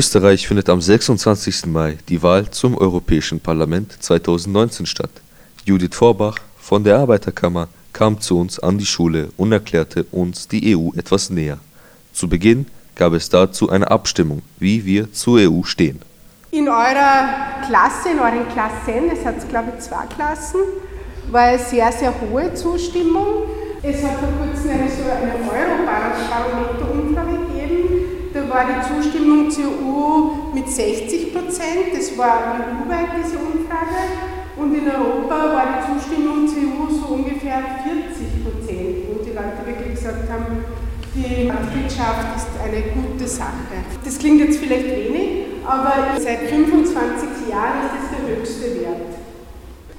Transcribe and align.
Österreich 0.00 0.48
findet 0.48 0.70
am 0.70 0.80
26. 0.80 1.66
Mai 1.66 1.98
die 2.08 2.22
Wahl 2.22 2.48
zum 2.50 2.74
Europäischen 2.74 3.38
Parlament 3.38 4.02
2019 4.02 4.86
statt. 4.86 5.10
Judith 5.66 5.94
Vorbach 5.94 6.36
von 6.58 6.82
der 6.82 6.96
Arbeiterkammer 6.96 7.68
kam 7.92 8.18
zu 8.18 8.38
uns 8.38 8.58
an 8.58 8.78
die 8.78 8.86
Schule 8.86 9.28
und 9.36 9.52
erklärte 9.52 10.06
uns 10.10 10.48
die 10.48 10.74
EU 10.74 10.88
etwas 10.96 11.28
näher. 11.28 11.58
Zu 12.14 12.30
Beginn 12.30 12.64
gab 12.94 13.12
es 13.12 13.28
dazu 13.28 13.68
eine 13.68 13.90
Abstimmung, 13.90 14.40
wie 14.58 14.86
wir 14.86 15.12
zur 15.12 15.38
EU 15.38 15.64
stehen. 15.64 16.00
In 16.50 16.66
eurer 16.66 17.60
Klasse, 17.66 18.12
in 18.14 18.20
euren 18.20 18.48
Klassen, 18.54 19.10
es 19.12 19.22
hat 19.26 19.46
glaube 19.50 19.72
ich 19.76 19.84
zwei 19.84 20.06
Klassen, 20.06 20.60
war 21.30 21.42
eine 21.42 21.58
sehr, 21.58 21.92
sehr 21.92 22.14
hohe 22.22 22.54
Zustimmung. 22.54 23.26
Es 23.82 24.02
hat 24.02 24.12
vor 24.18 24.30
kurzem 24.30 24.70
eine, 24.70 24.88
so 24.88 25.02
eine 25.10 25.34
Eurobarometer-Umfrage 25.34 27.09
war 28.50 28.66
die 28.66 28.82
Zustimmung 28.82 29.48
zur 29.48 29.64
EU 29.64 30.52
mit 30.52 30.68
60 30.68 31.32
Prozent, 31.32 31.94
das 31.94 32.18
war 32.18 32.58
EU-weit 32.58 33.10
diese 33.22 33.38
Umfrage, 33.38 34.02
und 34.56 34.74
in 34.74 34.90
Europa 34.90 35.54
war 35.54 35.66
die 35.78 35.94
Zustimmung 35.94 36.48
zur 36.48 36.58
EU 36.58 36.90
so 36.90 37.14
ungefähr 37.14 37.62
40 37.86 38.44
Prozent, 38.44 38.96
wo 39.08 39.22
die 39.22 39.30
Leute 39.30 39.64
wirklich 39.64 39.94
gesagt 39.94 40.28
haben, 40.28 40.64
die 41.14 41.44
Mitgliedschaft 41.46 42.36
ist 42.36 42.48
eine 42.62 42.82
gute 42.92 43.26
Sache. 43.26 43.86
Das 44.04 44.18
klingt 44.18 44.40
jetzt 44.40 44.58
vielleicht 44.58 44.86
wenig, 44.86 45.46
aber 45.64 46.20
seit 46.20 46.40
25 46.40 47.48
Jahren 47.48 47.86
ist 47.86 47.94
das 47.96 48.18
der 48.18 48.36
höchste 48.36 48.80
Wert. 48.82 49.14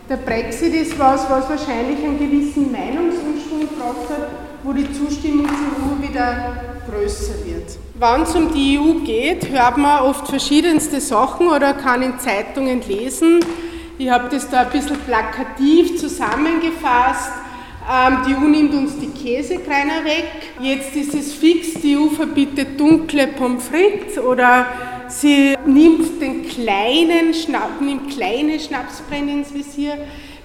Der 0.09 0.17
Brexit 0.17 0.73
ist 0.73 0.99
was, 0.99 1.29
was 1.29 1.49
wahrscheinlich 1.49 2.03
einen 2.03 2.19
gewissen 2.19 2.71
Meinungsumschwung 2.71 3.61
gebracht 3.61 4.09
hat, 4.09 4.27
wo 4.63 4.73
die 4.73 4.91
Zustimmung 4.91 5.47
zur 5.47 5.55
EU 5.55 6.09
wieder 6.09 6.53
größer 6.89 7.45
wird. 7.45 7.77
Wenn 8.01 8.23
es 8.23 8.33
um 8.33 8.51
die 8.51 8.79
EU 8.79 9.05
geht, 9.05 9.51
hört 9.51 9.77
man 9.77 10.01
oft 10.01 10.27
verschiedenste 10.27 10.99
Sachen 10.99 11.45
oder 11.45 11.75
kann 11.75 12.01
in 12.01 12.17
Zeitungen 12.17 12.81
lesen. 12.87 13.41
Ich 13.99 14.09
habe 14.09 14.27
das 14.27 14.49
da 14.49 14.61
ein 14.61 14.71
bisschen 14.71 14.97
plakativ 15.01 15.99
zusammengefasst. 15.99 17.31
Ähm, 17.87 18.17
die 18.27 18.33
EU 18.33 18.47
nimmt 18.47 18.73
uns 18.73 18.97
die 18.97 19.09
Käsekreiner 19.09 20.03
weg. 20.03 20.31
Jetzt 20.59 20.95
ist 20.95 21.13
es 21.13 21.31
fix, 21.31 21.75
die 21.75 21.95
EU 21.95 22.07
verbietet 22.07 22.79
dunkle 22.79 23.27
Pommes 23.27 23.67
frites 23.67 24.17
oder 24.17 24.65
sie 25.07 25.55
nimmt 25.67 26.19
den 26.19 26.47
kleinen 26.47 27.35
Schnapp, 27.35 27.81
nimmt 27.81 28.09
kleine 28.09 28.59
Schnapsbrenner 28.59 29.31
ins 29.31 29.53
Visier. 29.53 29.93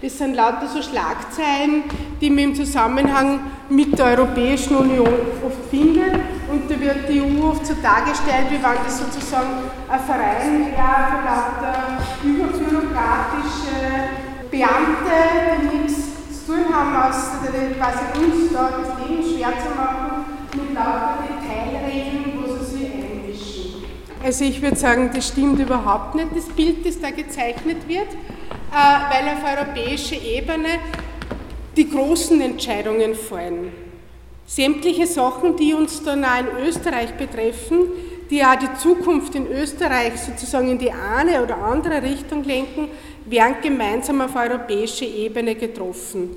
Das 0.06 0.18
sind 0.18 0.36
lauter 0.36 0.68
so 0.68 0.80
Schlagzeilen, 0.80 1.82
die 2.20 2.30
man 2.30 2.38
im 2.38 2.54
Zusammenhang 2.54 3.40
mit 3.68 3.98
der 3.98 4.06
Europäischen 4.06 4.76
Union 4.76 5.08
oft 5.44 5.68
findet. 5.68 6.14
Und 6.48 6.70
da 6.70 6.78
wird 6.78 7.08
die 7.08 7.20
EU 7.20 7.48
oft 7.48 7.66
so 7.66 7.74
dargestellt, 7.82 8.46
wie 8.50 8.62
wenn 8.62 8.84
das 8.84 9.00
sozusagen 9.00 9.64
ein 9.88 9.98
Verein 9.98 10.66
wäre 10.70 11.10
für 11.10 11.24
lauter 11.26 11.98
überbürokratische 12.22 13.82
Beamte, 14.48 15.18
die 15.60 15.76
nichts 15.76 16.44
zu 16.46 16.52
tun 16.52 16.72
haben, 16.72 16.94
außer 16.94 17.38
quasi 17.76 18.24
uns 18.24 18.52
da 18.52 18.70
das 18.78 19.08
Leben 19.08 19.24
schwer 19.24 19.54
zu 19.58 19.74
machen 19.74 20.24
mit 20.54 20.72
lauter 20.72 21.18
Detailregeln, 21.26 22.32
wo 22.36 22.54
sie 22.54 22.76
sich 22.76 22.90
einmischen. 22.94 23.84
Also 24.24 24.44
ich 24.44 24.62
würde 24.62 24.76
sagen, 24.76 25.10
das 25.12 25.26
stimmt 25.26 25.58
überhaupt 25.58 26.14
nicht, 26.14 26.28
das 26.32 26.44
Bild, 26.44 26.86
das 26.86 27.00
da 27.00 27.10
gezeichnet 27.10 27.88
wird. 27.88 28.06
Äh, 28.72 29.14
weil 29.14 29.28
auf 29.34 29.44
europäischer 29.44 30.20
Ebene 30.20 30.78
die 31.76 31.88
großen 31.88 32.40
Entscheidungen 32.40 33.14
fallen. 33.14 33.72
Sämtliche 34.46 35.06
Sachen, 35.06 35.56
die 35.56 35.74
uns 35.74 36.02
dann 36.02 36.24
auch 36.24 36.38
in 36.38 36.66
Österreich 36.66 37.14
betreffen, 37.14 37.88
die 38.30 38.44
auch 38.44 38.56
die 38.56 38.72
Zukunft 38.80 39.34
in 39.34 39.46
Österreich 39.46 40.20
sozusagen 40.20 40.70
in 40.70 40.78
die 40.78 40.90
eine 40.90 41.42
oder 41.42 41.58
andere 41.58 42.02
Richtung 42.02 42.44
lenken, 42.44 42.88
werden 43.24 43.56
gemeinsam 43.62 44.20
auf 44.20 44.34
europäischer 44.34 45.06
Ebene 45.06 45.54
getroffen. 45.54 46.36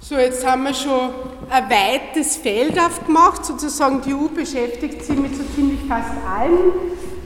So, 0.00 0.16
jetzt 0.16 0.46
haben 0.46 0.64
wir 0.64 0.74
schon 0.74 1.10
ein 1.50 1.64
weites 1.70 2.36
Feld 2.36 2.78
aufgemacht, 2.78 3.44
sozusagen 3.44 4.00
die 4.00 4.14
EU 4.14 4.28
beschäftigt 4.28 5.04
sich 5.04 5.16
mit 5.16 5.36
so 5.36 5.42
ziemlich 5.54 5.80
fast 5.86 6.12
allem. 6.26 6.72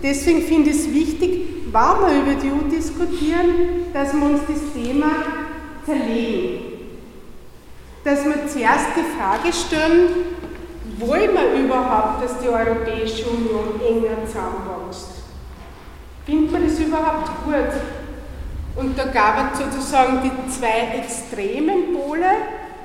Deswegen 0.02 0.42
finde 0.42 0.70
ich 0.70 0.76
es 0.76 0.92
wichtig, 0.92 1.53
wenn 1.74 2.24
wir 2.24 2.32
über 2.32 2.40
die 2.40 2.52
EU 2.52 2.70
diskutieren, 2.70 3.92
dass 3.92 4.14
wir 4.14 4.22
uns 4.22 4.42
das 4.46 4.72
Thema 4.72 5.10
zerlegen. 5.84 6.72
Dass 8.04 8.24
wir 8.24 8.46
zuerst 8.46 8.86
die 8.96 9.18
Frage 9.18 9.52
stellen, 9.52 10.08
wollen 10.98 11.30
wir 11.32 11.64
überhaupt, 11.64 12.22
dass 12.22 12.38
die 12.38 12.48
Europäische 12.48 13.26
Union 13.28 13.80
enger 13.80 14.24
zusammenwächst? 14.24 15.08
Findet 16.24 16.52
man 16.52 16.64
das 16.64 16.78
überhaupt 16.78 17.44
gut? 17.44 17.54
Und 18.76 18.96
da 18.98 19.06
gab 19.06 19.52
es 19.52 19.58
sozusagen 19.58 20.20
die 20.22 20.50
zwei 20.50 20.98
extremen 20.98 21.94
Pole. 21.94 22.26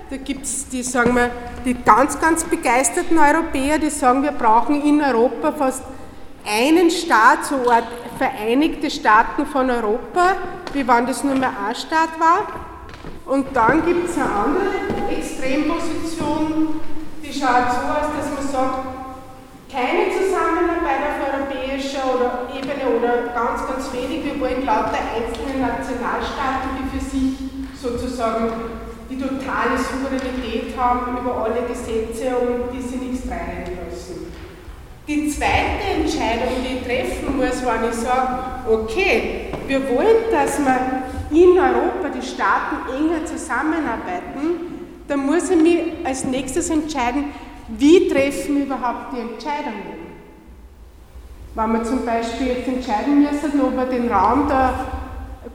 Da 0.09 0.17
gibt 0.17 0.45
es 0.45 0.67
die, 0.67 0.81
sagen 0.81 1.15
wir, 1.15 1.29
die 1.63 1.75
ganz, 1.75 2.19
ganz 2.19 2.43
begeisterten 2.43 3.19
Europäer, 3.19 3.77
die 3.77 3.91
sagen, 3.91 4.23
wir 4.23 4.31
brauchen 4.31 4.81
in 4.81 5.01
Europa 5.01 5.51
fast 5.51 5.83
einen 6.49 6.89
Staat, 6.89 7.45
so 7.45 7.69
eine 7.69 7.85
Vereinigte 8.17 8.89
Staaten 8.89 9.45
von 9.45 9.69
Europa, 9.69 10.35
wie 10.73 10.87
wenn 10.87 11.05
das 11.05 11.23
nur 11.23 11.35
mehr 11.35 11.53
ein 11.67 11.75
Staat 11.75 12.19
war. 12.19 12.47
Und 13.25 13.55
dann 13.55 13.85
gibt 13.85 14.09
es 14.09 14.15
eine 14.15 14.25
andere 14.25 15.15
Extremposition, 15.15 16.81
die 17.23 17.31
schaut 17.31 17.69
so 17.69 17.85
aus, 17.85 18.09
dass 18.17 18.33
man 18.33 18.51
sagt, 18.51 18.87
keine 19.71 20.09
Zusammenarbeit 20.09 21.05
auf 21.05 21.17
europäischer 21.29 22.01
oder 22.15 22.49
Ebene 22.57 22.97
oder 22.97 23.31
ganz, 23.33 23.67
ganz 23.67 23.93
wenig. 23.93 24.25
Wir 24.25 24.39
wollen 24.41 24.65
lauter 24.65 24.97
einzelne 25.13 25.61
Nationalstaaten, 25.61 26.69
die 26.81 26.97
für 26.97 27.05
sich 27.05 27.37
sozusagen 27.79 28.51
die 29.09 29.19
totale 29.19 29.77
Souveränität 29.77 30.75
haben 30.75 31.17
über 31.17 31.43
alle 31.43 31.61
Gesetze 31.67 32.35
und 32.35 32.73
die 32.73 32.81
sie 32.81 32.97
nichts 32.97 33.27
lassen. 33.27 34.28
Die 35.09 35.27
zweite 35.27 36.01
Entscheidung, 36.01 36.53
die 36.63 36.75
ich 36.75 36.83
treffen 36.83 37.35
muss, 37.35 37.65
wenn 37.65 37.89
ich 37.89 37.95
sage, 37.95 38.43
okay, 38.69 39.47
wir 39.65 39.81
wollen, 39.89 40.29
dass 40.31 40.59
wir 40.59 41.01
in 41.31 41.57
Europa 41.57 42.09
die 42.15 42.23
Staaten 42.23 42.75
enger 42.95 43.25
zusammenarbeiten, 43.25 44.85
dann 45.07 45.25
muss 45.25 45.49
ich 45.49 45.57
mich 45.57 45.79
als 46.03 46.25
nächstes 46.25 46.69
entscheiden, 46.69 47.25
wie 47.69 48.07
treffen 48.07 48.61
überhaupt 48.61 49.13
die 49.13 49.21
Entscheidungen. 49.21 49.97
Wenn 51.55 51.71
wir 51.71 51.83
zum 51.83 52.05
Beispiel 52.05 52.47
jetzt 52.49 52.67
entscheiden 52.67 53.23
müssen, 53.23 53.61
ob 53.61 53.75
wir 53.75 53.85
den 53.85 54.11
Raum 54.11 54.47
da 54.47 54.85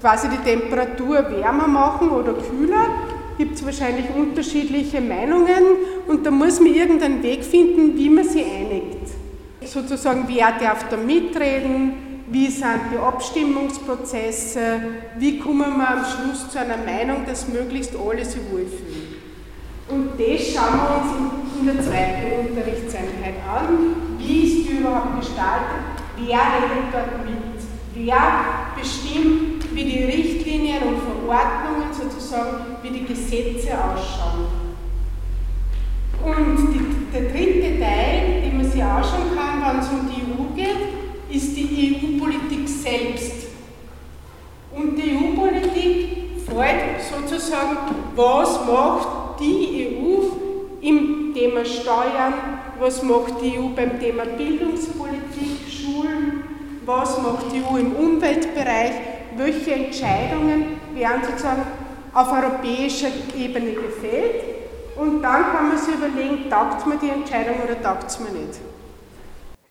quasi 0.00 0.30
die 0.30 0.38
Temperatur 0.38 1.30
wärmer 1.30 1.68
machen 1.68 2.10
oder 2.10 2.32
kühler, 2.32 2.86
gibt 3.38 3.54
es 3.54 3.64
wahrscheinlich 3.64 4.06
unterschiedliche 4.16 5.00
Meinungen 5.00 5.62
und 6.08 6.26
da 6.26 6.32
muss 6.32 6.58
man 6.58 6.74
irgendeinen 6.74 7.22
Weg 7.22 7.44
finden, 7.44 7.96
wie 7.96 8.10
man 8.10 8.24
sie 8.24 8.42
einigt 8.42 9.13
sozusagen, 9.74 10.24
wer 10.28 10.52
darf 10.52 10.88
da 10.88 10.96
mitreden, 10.96 12.22
wie 12.28 12.48
sind 12.48 12.80
die 12.92 12.96
Abstimmungsprozesse, 12.96 14.80
wie 15.18 15.38
kommen 15.38 15.76
wir 15.76 15.88
am 15.88 16.04
Schluss 16.04 16.48
zu 16.50 16.58
einer 16.58 16.78
Meinung, 16.78 17.26
dass 17.26 17.48
möglichst 17.48 17.92
alle 17.96 18.24
sich 18.24 18.40
wohlfühlen. 18.50 19.14
Und 19.88 20.12
das 20.18 20.52
schauen 20.52 20.80
wir 20.80 20.96
uns 20.96 21.60
in, 21.60 21.66
der 21.66 21.82
zweiten 21.82 22.48
Unterrichtseinheit 22.48 23.34
an. 23.46 23.96
Wie 24.18 24.44
ist 24.44 24.68
die 24.68 24.76
überhaupt 24.78 25.20
gestaltet? 25.20 25.84
Wer 26.16 26.38
redet 26.38 26.92
dort 26.92 27.24
mit? 27.26 27.34
Wer 27.94 28.16
bestimmt, 28.78 29.74
wie 29.74 29.84
die 29.84 30.04
Richtlinien 30.04 30.82
und 30.84 30.96
Verordnungen 31.02 31.92
sozusagen, 31.92 32.76
wie 32.82 32.90
die 32.90 33.04
Gesetze 33.04 33.72
ausschauen? 33.72 34.63
Und 36.24 36.72
die, 36.72 37.12
der 37.12 37.30
dritte 37.30 37.78
Teil, 37.78 38.42
den 38.42 38.56
man 38.56 38.70
sich 38.70 38.82
anschauen 38.82 39.36
kann, 39.36 39.60
wenn 39.60 39.80
es 39.80 39.88
um 39.88 40.08
die 40.08 40.22
EU 40.22 40.54
geht, 40.56 40.88
ist 41.28 41.54
die 41.54 42.00
EU-Politik 42.00 42.66
selbst. 42.66 43.48
Und 44.74 44.96
die 44.96 45.12
EU-Politik 45.12 46.08
folgt 46.46 47.02
sozusagen, 47.02 47.76
was 48.16 48.66
macht 48.66 49.38
die 49.40 49.98
EU 50.00 50.22
im 50.80 51.34
Thema 51.34 51.62
Steuern, 51.64 52.34
was 52.80 53.02
macht 53.02 53.42
die 53.42 53.58
EU 53.58 53.68
beim 53.76 54.00
Thema 54.00 54.24
Bildungspolitik, 54.24 55.68
Schulen, 55.68 56.42
was 56.86 57.20
macht 57.20 57.52
die 57.52 57.62
EU 57.62 57.76
im 57.76 57.92
Umweltbereich, 57.92 58.92
welche 59.36 59.72
Entscheidungen 59.72 60.80
werden 60.94 61.22
sozusagen 61.22 61.62
auf 62.14 62.32
europäischer 62.32 63.08
Ebene 63.36 63.72
gefällt 63.72 64.53
und 64.96 65.22
dann 65.22 65.42
kann 65.52 65.68
man 65.68 65.78
sich 65.78 65.94
überlegen, 65.94 66.50
taugt 66.50 66.86
mir 66.86 66.98
die 66.98 67.10
Entscheidung 67.10 67.56
oder 67.64 67.80
taugt 67.80 68.08
es 68.08 68.18
mir 68.18 68.30
nicht. 68.30 68.60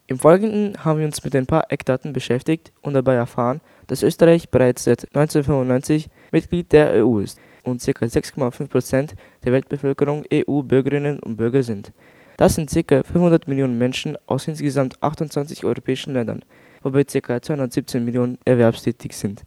Im 0.08 0.20
Folgenden 0.20 0.84
haben 0.84 1.00
wir 1.00 1.06
uns 1.06 1.24
mit 1.24 1.36
ein 1.36 1.46
paar 1.46 1.72
Eckdaten 1.72 2.12
beschäftigt 2.12 2.74
und 2.82 2.94
dabei 2.94 3.16
erfahren, 3.16 3.62
dass 3.88 4.04
Österreich 4.04 4.50
bereits 4.50 4.84
seit 4.84 5.04
1995 5.16 6.10
Mitglied 6.32 6.72
der 6.72 7.06
EU 7.06 7.20
ist 7.20 7.40
und 7.64 7.82
ca. 7.82 8.06
6,5 8.06 8.68
Prozent 8.68 9.16
der 9.46 9.54
Weltbevölkerung 9.54 10.26
EU-Bürgerinnen 10.32 11.20
und 11.20 11.38
Bürger 11.38 11.64
sind. 11.64 11.94
Das 12.38 12.56
sind 12.56 12.70
ca. 12.70 13.04
500 13.04 13.48
Millionen 13.48 13.78
Menschen 13.78 14.18
aus 14.26 14.48
insgesamt 14.48 15.02
28 15.02 15.64
europäischen 15.64 16.14
Ländern. 16.14 16.44
wobei 16.82 17.06
ca. 17.06 17.42
217 17.42 18.04
Millionen 18.04 18.38
erwerbstätig 18.44 19.16
sind. 19.16 19.44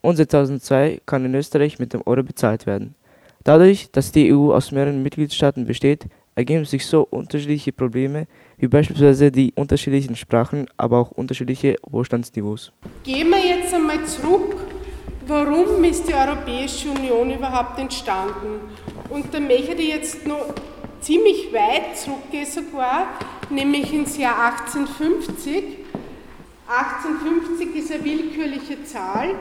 Und 0.00 0.16
seit 0.16 0.30
2002 0.30 1.00
kann 1.04 1.24
in 1.24 1.34
Österreich 1.34 1.78
mit 1.78 1.92
dem 1.92 2.02
Euro 2.06 2.22
bezahlt 2.22 2.66
werden. 2.66 2.94
Dadurch, 3.44 3.90
dass 3.90 4.12
die 4.12 4.32
EU 4.32 4.52
aus 4.52 4.70
mehreren 4.70 5.02
Mitgliedstaaten 5.02 5.64
besteht, 5.64 6.06
ergeben 6.34 6.64
sich 6.64 6.86
so 6.86 7.06
unterschiedliche 7.10 7.72
Probleme 7.72 8.26
wie 8.58 8.68
beispielsweise 8.68 9.30
die 9.32 9.52
unterschiedlichen 9.56 10.14
Sprachen, 10.14 10.66
aber 10.76 10.98
auch 10.98 11.10
unterschiedliche 11.12 11.76
Wohlstandsniveaus. 11.88 12.72
Gehen 13.04 13.30
wir 13.30 13.38
jetzt 13.38 13.72
einmal 13.72 14.04
zurück, 14.04 14.56
warum 15.26 15.82
ist 15.84 16.06
die 16.06 16.14
Europäische 16.14 16.90
Union 16.90 17.30
überhaupt 17.30 17.78
entstanden? 17.78 18.60
Und 19.08 19.32
da 19.32 19.40
möchte 19.40 19.72
ich 19.72 19.88
jetzt 19.88 20.26
noch 20.26 20.54
ziemlich 21.00 21.52
weit 21.52 21.96
zurückgehen 21.96 22.46
sogar, 22.46 23.08
nämlich 23.48 23.92
ins 23.92 24.18
Jahr 24.18 24.52
1850. 24.52 25.78
1850 26.68 27.74
ist 27.76 27.92
eine 27.92 28.04
willkürliche 28.04 28.84
Zahl, 28.84 29.34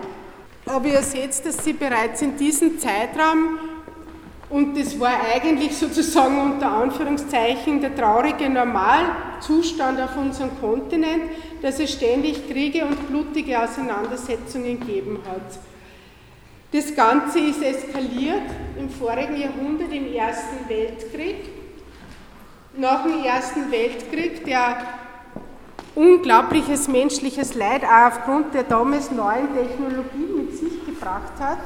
aber 0.66 0.88
ihr 0.88 1.04
seht, 1.04 1.46
dass 1.46 1.64
sie 1.64 1.74
bereits 1.74 2.22
in 2.22 2.38
diesem 2.38 2.80
Zeitraum 2.80 3.69
und 4.50 4.76
das 4.76 5.00
war 5.00 5.14
eigentlich 5.34 5.78
sozusagen 5.78 6.40
unter 6.42 6.72
Anführungszeichen 6.72 7.82
der 7.82 7.96
traurige 7.96 8.50
Normalzustand 8.50 10.02
auf 10.02 10.18
unserem 10.18 10.60
Kontinent, 10.60 11.24
dass 11.62 11.80
es 11.80 11.94
ständig 11.94 12.50
Kriege 12.50 12.84
und 12.84 13.08
blutige 13.10 13.62
Auseinandersetzungen 13.62 14.80
gegeben 14.80 15.20
hat. 15.30 15.60
Das 16.72 16.96
Ganze 16.96 17.40
ist 17.40 17.62
eskaliert 17.62 18.44
im 18.78 18.90
vorigen 18.90 19.38
Jahrhundert, 19.40 19.92
im 19.92 20.14
Ersten 20.14 20.68
Weltkrieg. 20.68 21.50
Nach 22.78 23.04
dem 23.04 23.24
Ersten 23.24 23.72
Weltkrieg, 23.72 24.46
der 24.46 24.78
unglaubliches 25.96 26.88
menschliches 26.88 27.56
Leid 27.56 27.84
auch 27.84 28.08
aufgrund 28.08 28.54
der 28.54 28.64
damals 28.64 29.12
neuen 29.12 29.54
Technologie 29.54 30.28
mit 30.36 30.58
sich 30.58 30.86
gebracht 30.86 31.34
hat, 31.40 31.60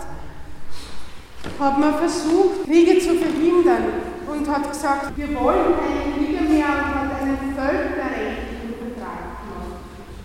hat 1.60 1.80
man 1.80 1.96
versucht, 1.96 2.64
Kriege 2.66 3.00
zu 3.00 3.16
verhindern 3.16 3.84
und 4.28 4.48
hat 4.50 4.70
gesagt, 4.70 5.16
wir 5.16 5.34
wollen 5.40 5.76
keine 5.80 6.14
Kriege 6.16 6.44
mehr 6.44 6.66
und 6.66 6.96
hat 6.96 7.22
einen 7.22 7.56
völkerrechtlichen 7.56 8.74
Vertrag 8.80 9.20
gemacht. 9.44 9.80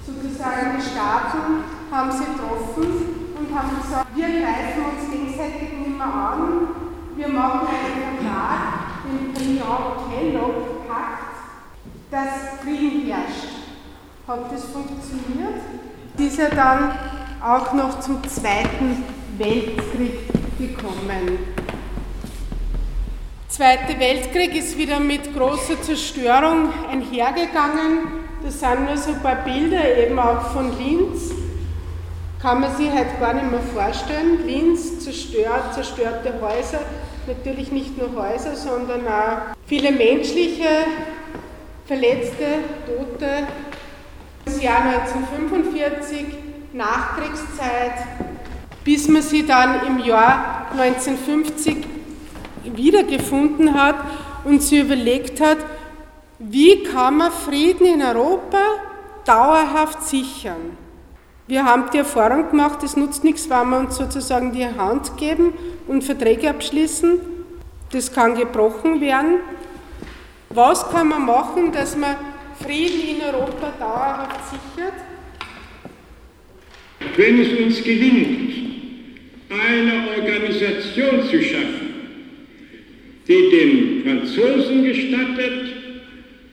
Sozusagen 0.06 0.66
die 0.76 0.82
Staaten 0.82 1.42
haben 1.90 2.12
sie 2.12 2.24
getroffen 2.24 2.86
und 3.38 3.48
haben 3.58 3.70
gesagt, 3.82 4.06
wir 4.14 4.26
greifen 4.26 4.84
uns 4.84 5.10
gegenseitig 5.10 5.72
nicht 5.78 5.96
mehr 5.96 6.06
an, 6.06 6.68
wir 7.16 7.28
machen 7.28 7.66
einen 7.66 8.18
Vertrag, 8.18 8.60
den 9.04 9.32
Briand-Kellogg-Pakt, 9.32 11.34
dass 12.10 12.32
Frieden 12.62 13.06
herrscht. 13.06 13.52
Hat 14.26 14.52
das 14.52 14.64
funktioniert? 14.64 15.60
Ist 16.18 16.38
er 16.38 16.50
dann 16.50 16.92
auch 17.42 17.72
noch 17.72 18.00
zum 18.00 18.22
Zweiten 18.28 19.04
Weltkrieg 19.38 20.28
gekommen. 20.58 21.38
Zweiter 23.48 23.98
Weltkrieg 23.98 24.54
ist 24.54 24.76
wieder 24.76 25.00
mit 25.00 25.34
großer 25.34 25.80
Zerstörung 25.80 26.72
einhergegangen. 26.90 28.18
Das 28.44 28.60
sind 28.60 28.84
nur 28.86 28.96
so 28.96 29.12
ein 29.12 29.22
paar 29.22 29.36
Bilder 29.36 29.96
eben 29.98 30.18
auch 30.18 30.52
von 30.52 30.70
Linz. 30.78 31.32
Kann 32.40 32.60
man 32.60 32.76
sich 32.76 32.90
halt 32.90 33.18
gar 33.18 33.34
nicht 33.34 33.50
mehr 33.50 33.60
vorstellen. 33.60 34.46
Linz 34.46 35.00
zerstört, 35.00 35.74
zerstörte 35.74 36.34
Häuser, 36.40 36.80
natürlich 37.26 37.72
nicht 37.72 37.98
nur 37.98 38.10
Häuser, 38.14 38.54
sondern 38.54 39.06
auch 39.08 39.56
viele 39.66 39.90
menschliche 39.90 40.68
Verletzte, 41.86 42.44
Tote. 42.86 43.46
Das 44.44 44.62
Jahr 44.62 44.82
1945, 44.82 46.26
Nachkriegszeit, 46.74 48.06
bis 48.88 49.06
man 49.06 49.20
sie 49.20 49.44
dann 49.44 49.86
im 49.86 49.98
Jahr 49.98 50.68
1950 50.72 51.76
wiedergefunden 52.74 53.74
hat 53.74 53.96
und 54.44 54.62
sie 54.62 54.80
überlegt 54.80 55.42
hat, 55.42 55.58
wie 56.38 56.84
kann 56.84 57.18
man 57.18 57.30
Frieden 57.30 57.86
in 57.86 58.00
Europa 58.00 58.56
dauerhaft 59.26 60.04
sichern. 60.04 60.78
Wir 61.46 61.66
haben 61.66 61.90
die 61.92 61.98
Erfahrung 61.98 62.48
gemacht, 62.48 62.82
es 62.82 62.96
nutzt 62.96 63.24
nichts, 63.24 63.50
wenn 63.50 63.68
wir 63.68 63.78
uns 63.78 63.96
sozusagen 63.96 64.52
die 64.52 64.64
Hand 64.64 65.18
geben 65.18 65.52
und 65.86 66.02
Verträge 66.02 66.48
abschließen. 66.48 67.20
Das 67.92 68.10
kann 68.10 68.36
gebrochen 68.36 69.02
werden. 69.02 69.40
Was 70.48 70.88
kann 70.90 71.08
man 71.08 71.26
machen, 71.26 71.72
dass 71.72 71.94
man 71.94 72.16
Frieden 72.58 73.16
in 73.16 73.22
Europa 73.22 73.70
dauerhaft 73.78 74.40
sichert? 74.48 74.94
Wenn 77.16 77.38
es 77.38 77.76
uns 77.76 77.84
gelingt, 77.84 78.67
eine 79.50 80.08
Organisation 80.16 81.28
zu 81.28 81.42
schaffen, 81.42 81.88
die 83.26 83.50
den 83.50 84.02
Franzosen 84.04 84.84
gestattet, 84.84 85.74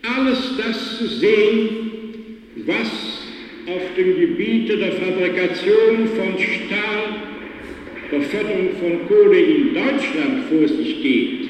alles 0.02 0.52
das 0.58 0.98
zu 0.98 1.08
sehen, 1.08 1.70
was 2.66 3.16
auf 3.68 3.82
dem 3.98 4.20
Gebiete 4.20 4.78
der 4.78 4.92
Fabrikation 4.94 6.08
von 6.16 6.40
Stahl, 6.40 7.16
der 8.12 8.22
Förderung 8.22 8.70
von 8.80 9.08
Kohle 9.08 9.40
in 9.40 9.74
Deutschland 9.74 10.46
vor 10.50 10.68
sich 10.68 11.02
geht. 11.02 11.50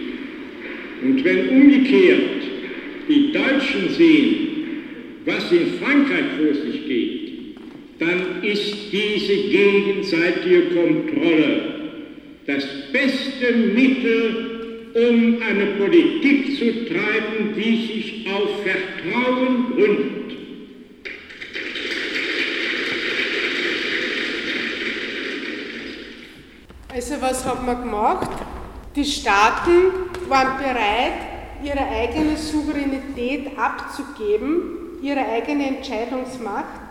Und 1.03 1.23
wenn 1.23 1.49
umgekehrt 1.49 2.43
die 3.07 3.31
Deutschen 3.31 3.89
sehen, 3.89 4.47
was 5.25 5.51
in 5.51 5.73
Frankreich 5.79 6.25
vor 6.37 6.53
sich 6.53 6.87
geht, 6.87 7.24
dann 7.99 8.43
ist 8.43 8.91
diese 8.91 9.35
gegenseitige 9.49 10.75
Kontrolle 10.75 11.75
das 12.45 12.63
beste 12.91 13.53
Mittel, 13.53 14.91
um 14.93 15.41
eine 15.41 15.65
Politik 15.77 16.57
zu 16.57 16.85
treiben, 16.85 17.53
die 17.55 17.87
sich 17.87 18.27
auf 18.31 18.63
Vertrauen 18.63 19.71
gründet. 19.73 20.37
Also 26.93 27.15
was 27.19 27.45
hat 27.45 27.65
man 27.65 27.81
gemacht? 27.81 28.29
Die 28.95 29.03
Staaten 29.03 29.91
waren 30.29 30.57
bereit, 30.57 31.13
ihre 31.63 31.85
eigene 31.85 32.37
Souveränität 32.37 33.57
abzugeben, 33.57 34.99
ihre 35.01 35.25
eigene 35.27 35.77
Entscheidungsmacht 35.77 36.84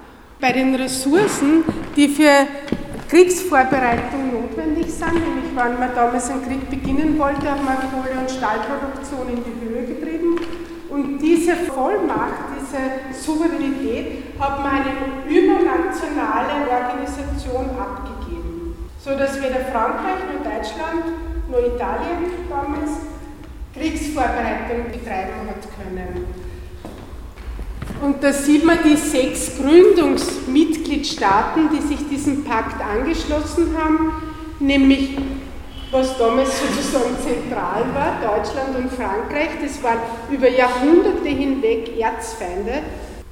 bei 0.44 0.52
den 0.52 0.74
Ressourcen, 0.74 1.64
die 1.96 2.06
für 2.06 2.46
Kriegsvorbereitung 3.08 4.30
notwendig 4.30 4.92
sind, 4.92 5.14
nämlich 5.14 5.56
wenn 5.56 5.78
man 5.78 5.94
damals 5.94 6.28
einen 6.28 6.44
Krieg 6.44 6.68
beginnen 6.68 7.18
wollte, 7.18 7.50
hat 7.50 7.64
man 7.64 7.78
Kohle- 7.78 8.20
und 8.20 8.30
Stahlproduktion 8.30 9.26
in 9.32 9.40
die 9.42 9.56
Höhe 9.64 9.86
getrieben. 9.86 10.36
Und 10.90 11.16
diese 11.16 11.56
Vollmacht, 11.56 12.60
diese 12.60 13.24
Souveränität 13.24 14.22
hat 14.38 14.62
man 14.62 14.84
eine 14.84 14.92
übernationale 15.26 16.68
Organisation 16.68 17.70
abgegeben, 17.80 18.76
sodass 19.02 19.38
weder 19.38 19.64
Frankreich 19.72 20.28
noch 20.28 20.44
Deutschland 20.44 21.04
noch 21.48 21.74
Italien 21.74 22.20
damals 22.50 22.90
Kriegsvorbereitung 23.72 24.92
betreiben 24.92 25.48
hat 25.48 25.64
können. 25.72 26.53
Und 28.02 28.22
da 28.22 28.32
sieht 28.32 28.64
man 28.64 28.78
die 28.84 28.96
sechs 28.96 29.52
Gründungsmitgliedstaaten, 29.58 31.70
die 31.70 31.80
sich 31.80 32.08
diesem 32.08 32.42
Pakt 32.44 32.82
angeschlossen 32.82 33.76
haben, 33.76 34.12
nämlich 34.60 35.16
was 35.90 36.16
damals 36.18 36.60
sozusagen 36.60 37.16
zentral 37.22 37.84
war, 37.94 38.20
Deutschland 38.20 38.76
und 38.76 38.92
Frankreich, 38.92 39.48
das 39.62 39.82
waren 39.82 40.00
über 40.30 40.50
Jahrhunderte 40.50 41.28
hinweg 41.28 41.98
Erzfeinde, 41.98 42.82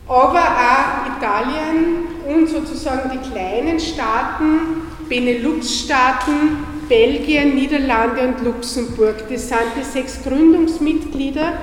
aber 0.07 0.39
auch 0.39 1.07
Italien 1.19 2.07
und 2.29 2.49
sozusagen 2.49 3.11
die 3.11 3.19
kleinen 3.31 3.79
Staaten, 3.81 4.87
Benelux-Staaten, 5.09 6.65
Belgien, 6.89 7.57
Niederlande 7.57 8.29
und 8.29 8.45
Luxemburg. 8.45 9.29
Das 9.29 9.49
sind 9.49 9.59
die 9.77 9.85
sechs 9.85 10.23
Gründungsmitglieder 10.23 11.55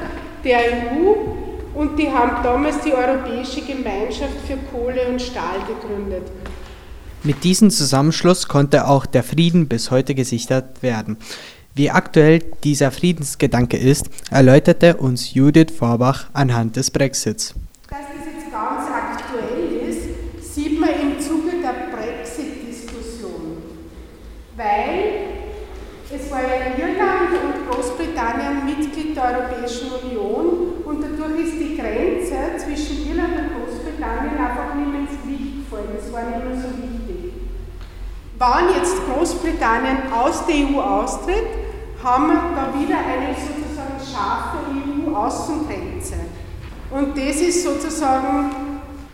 der 0.44 0.60
EU 0.60 1.29
und 1.80 1.98
die 1.98 2.10
haben 2.10 2.44
damals 2.44 2.82
die 2.82 2.92
Europäische 2.92 3.62
Gemeinschaft 3.62 4.36
für 4.46 4.58
Kohle 4.70 5.08
und 5.08 5.22
Stahl 5.22 5.60
gegründet. 5.66 6.24
Mit 7.24 7.46
diesem 7.46 7.70
Zusammenschluss 7.70 8.50
konnte 8.50 8.86
auch 8.86 9.06
der 9.06 9.24
Frieden 9.24 9.70
bis 9.70 9.90
heute 9.90 10.14
gesichert 10.14 10.84
werden. 10.84 11.16
Wie 11.76 11.90
aktuell 11.90 12.40
dieser 12.66 12.92
Friedensgedanke 12.92 13.78
ist, 13.78 14.10
erläuterte 14.30 14.98
uns 14.98 15.34
Judith 15.34 15.72
Vorbach 15.72 16.26
anhand 16.34 16.76
des 16.76 16.92
Brexits. 16.92 17.54
Dass 17.90 18.00
das 18.00 18.26
jetzt 18.26 18.52
ganz 18.52 18.90
aktuell 18.90 19.90
ist, 19.90 20.54
sieht 20.54 20.78
man 20.78 20.90
im 20.90 21.22
Zuge 21.22 21.62
der 21.62 21.96
Brexit-Diskussion. 21.96 23.56
Weil 24.58 25.30
es 26.12 26.30
war 26.30 26.42
ja 26.42 26.76
Irland 26.78 27.30
und 27.42 27.72
Großbritannien 27.72 28.66
Mitglied 28.66 29.16
der 29.16 29.24
Europäischen 29.24 29.88
Union 30.04 30.70
und 30.90 31.02
dadurch 31.02 31.46
ist 31.46 31.60
die 31.60 31.69
Grenze 31.80 32.36
zwischen 32.58 33.10
Irland 33.10 33.34
und 33.40 33.50
Großbritannien 33.56 34.38
einfach 34.38 34.76
nicht 34.76 34.92
mehr 34.92 35.02
ins 35.02 35.22
Gewicht 35.24 35.64
gefallen, 35.64 35.96
das 35.96 36.12
war 36.12 36.24
nicht 36.24 36.44
mehr 36.46 36.58
so 36.58 36.70
wichtig. 36.76 37.34
Wann 38.38 38.74
jetzt 38.76 38.96
Großbritannien 39.08 40.12
aus 40.12 40.46
der 40.46 40.56
EU 40.56 40.80
austritt, 40.80 41.48
haben 42.04 42.28
wir 42.28 42.42
da 42.56 42.80
wieder 42.80 42.98
eine 42.98 43.36
sozusagen 43.36 44.00
scharfe 44.00 44.58
EU-Außengrenze. 44.72 46.16
Und 46.92 47.18
das 47.18 47.36
ist 47.42 47.64
sozusagen 47.64 48.52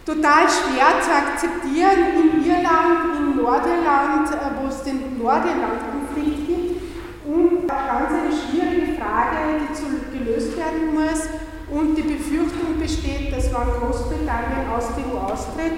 total 0.05 0.45
schwer 0.47 1.01
zu 1.01 1.11
akzeptieren 1.11 2.13
in 2.13 2.45
Irland, 2.45 3.17
in 3.17 3.41
Nordirland, 3.41 4.29
äh, 4.29 4.61
wo 4.61 4.67
es 4.67 4.83
den 4.83 5.17
Nordirland-Konflikt 5.17 6.47
gibt 6.47 6.81
und 7.25 7.67
ganz 7.67 8.11
eine 8.11 8.31
schwierige 8.31 9.01
Frage, 9.01 9.59
die 9.59 10.17
gelöst 10.17 10.57
werden 10.57 10.93
muss. 10.93 11.27
Und 11.69 11.95
die 11.95 12.03
Befürchtung 12.03 12.79
besteht, 12.79 13.35
dass 13.35 13.45
wenn 13.45 13.67
Großbritannien 13.79 14.69
aus 14.75 14.89
der 14.95 15.05
EU 15.05 15.17
austritt, 15.17 15.73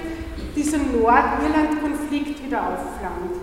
dieser 0.56 0.78
Nordirland-Konflikt 0.80 2.44
wieder 2.44 2.62
aufflammt. 2.62 3.36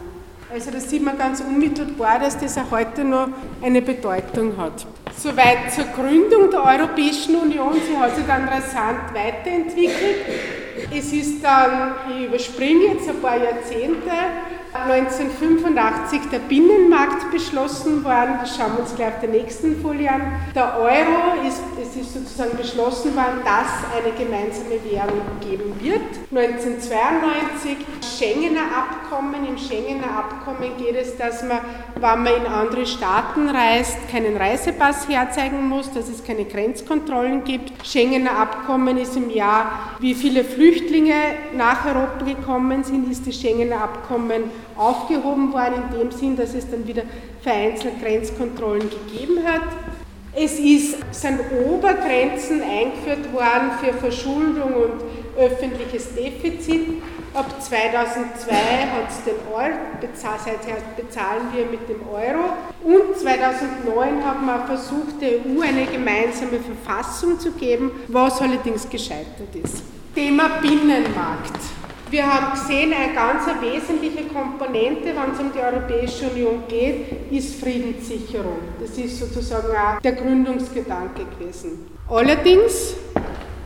Also 0.52 0.70
das 0.70 0.88
sieht 0.88 1.02
man 1.02 1.16
ganz 1.16 1.40
unmittelbar, 1.40 2.18
dass 2.18 2.38
das 2.38 2.56
auch 2.58 2.70
heute 2.70 3.02
noch 3.02 3.28
eine 3.62 3.82
Bedeutung 3.82 4.56
hat. 4.56 4.86
Soweit 5.16 5.72
zur 5.74 5.84
Gründung 5.86 6.50
der 6.50 6.62
Europäischen 6.64 7.36
Union. 7.36 7.72
Sie 7.74 7.96
hat 7.96 8.14
sich 8.14 8.26
dann 8.26 8.48
rasant 8.48 9.14
weiterentwickelt. 9.14 10.16
Es 10.92 11.12
ist 11.12 11.42
dann, 11.42 11.94
ich 12.10 12.26
überspringe 12.26 12.94
jetzt 12.94 13.08
ein 13.08 13.20
paar 13.20 13.36
Jahrzehnte, 13.36 14.10
1985 14.74 16.30
der 16.32 16.40
Binnenmarkt 16.40 17.30
beschlossen 17.30 18.02
worden, 18.04 18.38
das 18.40 18.56
schauen 18.56 18.72
wir 18.72 18.80
uns 18.80 18.94
gleich 18.96 19.14
auf 19.14 19.20
der 19.20 19.28
nächsten 19.28 19.80
Folie 19.80 20.10
an. 20.10 20.22
Der 20.52 20.76
Euro 20.76 21.46
ist, 21.46 21.62
es 21.80 21.94
ist 21.94 22.12
sozusagen 22.12 22.56
beschlossen 22.56 23.14
worden, 23.14 23.40
dass 23.44 23.70
eine 23.94 24.12
gemeinsame 24.16 24.82
Währung 24.82 25.22
geben 25.40 25.72
wird. 25.80 26.00
1992 26.32 27.76
Schengener 28.18 28.62
Abkommen. 28.76 29.46
Im 29.46 29.56
Schengener 29.56 30.10
Abkommen 30.10 30.76
geht 30.76 30.96
es, 30.96 31.16
dass 31.16 31.44
man, 31.44 31.60
wenn 31.94 32.22
man 32.24 32.34
in 32.34 32.46
andere 32.46 32.84
Staaten 32.84 33.48
reist, 33.48 33.96
keinen 34.10 34.36
Reisepass 34.36 35.08
herzeigen 35.08 35.68
muss, 35.68 35.92
dass 35.92 36.08
es 36.08 36.24
keine 36.24 36.46
Grenzkontrollen 36.46 37.44
gibt. 37.44 37.86
Schengener 37.86 38.36
Abkommen 38.36 38.98
ist 38.98 39.16
im 39.16 39.30
Jahr, 39.30 39.94
wie 40.00 40.14
viele 40.14 40.42
Flüchtlinge 40.42 41.14
nach 41.56 41.86
Europa 41.86 42.24
gekommen 42.24 42.82
sind, 42.82 43.08
ist 43.08 43.24
das 43.24 43.36
Schengener 43.36 43.82
Abkommen 43.82 44.50
aufgehoben 44.76 45.52
worden, 45.52 45.84
in 45.90 45.98
dem 45.98 46.10
Sinn, 46.10 46.36
dass 46.36 46.54
es 46.54 46.70
dann 46.70 46.86
wieder 46.86 47.02
vereinzelt 47.42 48.00
Grenzkontrollen 48.02 48.88
gegeben 48.90 49.44
hat. 49.44 49.62
Es 50.36 50.58
ist, 50.58 50.96
sind 51.12 51.38
Obergrenzen 51.64 52.60
eingeführt 52.60 53.32
worden 53.32 53.70
für 53.80 53.92
Verschuldung 53.92 54.74
und 54.74 55.04
öffentliches 55.38 56.12
Defizit. 56.14 57.02
Ab 57.34 57.62
2002 57.62 58.52
hat 58.52 59.10
es 59.10 59.24
den 59.24 59.34
Euro, 59.52 59.74
seither 60.14 60.76
bezahlen 60.96 61.48
wir 61.52 61.66
mit 61.66 61.88
dem 61.88 62.08
Euro. 62.08 62.54
Und 62.82 63.16
2009 63.16 64.24
haben 64.24 64.46
wir 64.46 64.66
versucht, 64.66 65.20
der 65.20 65.40
EU 65.40 65.60
eine 65.62 65.86
gemeinsame 65.86 66.58
Verfassung 66.60 67.38
zu 67.38 67.52
geben, 67.52 67.90
was 68.08 68.40
allerdings 68.40 68.88
gescheitert 68.88 69.54
ist. 69.62 69.82
Thema 70.14 70.60
Binnenmarkt. 70.60 71.83
Wir 72.14 72.32
haben 72.32 72.52
gesehen, 72.52 72.92
eine 72.92 73.12
ganz 73.12 73.42
wesentliche 73.60 74.28
Komponente, 74.32 75.06
wenn 75.06 75.32
es 75.34 75.40
um 75.40 75.52
die 75.52 75.58
Europäische 75.58 76.30
Union 76.30 76.62
geht, 76.68 77.32
ist 77.32 77.60
Friedenssicherung. 77.60 78.58
Das 78.80 78.96
ist 78.96 79.18
sozusagen 79.18 79.76
auch 79.76 80.00
der 80.00 80.12
Gründungsgedanke 80.12 81.24
gewesen. 81.24 81.88
Allerdings 82.08 82.94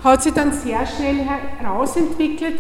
hat 0.03 0.23
sich 0.23 0.33
dann 0.33 0.51
sehr 0.51 0.87
schnell 0.87 1.27
herausentwickelt, 1.59 2.55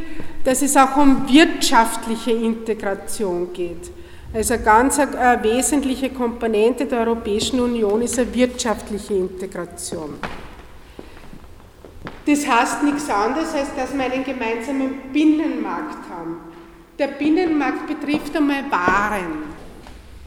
dass 0.44 0.60
es 0.60 0.76
auch 0.76 0.94
um 0.98 1.26
wirtschaftliche 1.26 2.32
Integration 2.32 3.50
geht. 3.54 3.90
Also 4.34 4.54
eine 4.54 4.62
ganz 4.62 4.98
eine 4.98 5.42
wesentliche 5.42 6.10
Komponente 6.10 6.84
der 6.84 6.98
Europäischen 6.98 7.60
Union 7.60 8.02
ist 8.02 8.18
eine 8.18 8.34
wirtschaftliche 8.34 9.14
Integration. 9.14 10.18
Das 12.28 12.46
heißt 12.46 12.82
nichts 12.82 13.08
anderes, 13.08 13.54
als 13.54 13.74
dass 13.74 13.96
wir 13.96 14.04
einen 14.04 14.22
gemeinsamen 14.22 15.00
Binnenmarkt 15.14 16.10
haben. 16.10 16.36
Der 16.98 17.06
Binnenmarkt 17.06 17.86
betrifft 17.86 18.36
einmal 18.36 18.70
Waren. 18.70 19.44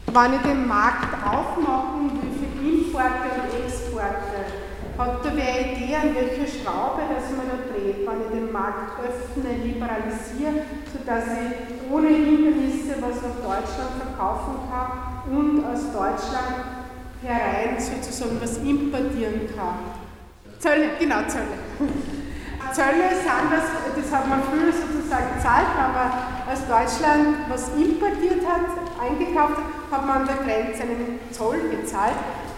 Wenn 0.08 0.34
ich 0.34 0.42
den 0.42 0.68
Markt 0.68 1.14
aufmachen 1.24 2.10
will 2.18 2.32
für 2.40 2.68
Importe 2.68 3.30
und 3.38 3.66
Exporte, 3.68 4.42
hat 4.98 5.26
da 5.26 5.32
wer 5.36 5.54
eine 5.54 5.74
Idee, 5.74 5.96
an 5.96 6.16
welcher 6.16 6.48
Schraube 6.50 7.04
das 7.14 7.38
man 7.38 7.46
da 7.46 7.70
dreht, 7.70 8.02
wenn 8.08 8.22
ich 8.26 8.32
den 8.34 8.52
Markt 8.52 8.98
öffne, 9.06 9.64
liberalisiere, 9.64 10.66
sodass 10.92 11.26
ich 11.38 11.92
ohne 11.92 12.08
Hindernisse 12.08 12.96
was 13.00 13.22
nach 13.22 13.46
Deutschland 13.46 13.92
verkaufen 14.02 14.56
kann 14.72 15.38
und 15.38 15.64
aus 15.66 15.84
Deutschland 15.94 16.66
herein 17.22 17.78
sozusagen 17.80 18.42
was 18.42 18.58
importieren 18.58 19.48
kann. 19.56 20.11
Zölle, 20.62 20.92
genau, 21.00 21.18
Zölle. 21.28 21.58
Zölle 22.72 23.10
sind 23.18 23.50
das, 23.50 23.66
das 23.98 24.14
hat 24.14 24.30
man 24.30 24.44
früher 24.44 24.72
sozusagen 24.72 25.34
gezahlt, 25.36 25.66
aber 25.76 26.14
als 26.48 26.62
Deutschland 26.68 27.50
was 27.50 27.70
importiert 27.70 28.46
hat, 28.46 28.70
eingekauft 29.02 29.58
hat, 29.58 29.92
hat 29.92 30.06
man 30.06 30.22
an 30.22 30.28
der 30.28 30.36
Grenze 30.36 30.84
einen 30.84 31.20
Zoll 31.32 31.58
bezahlt. 31.58 32.14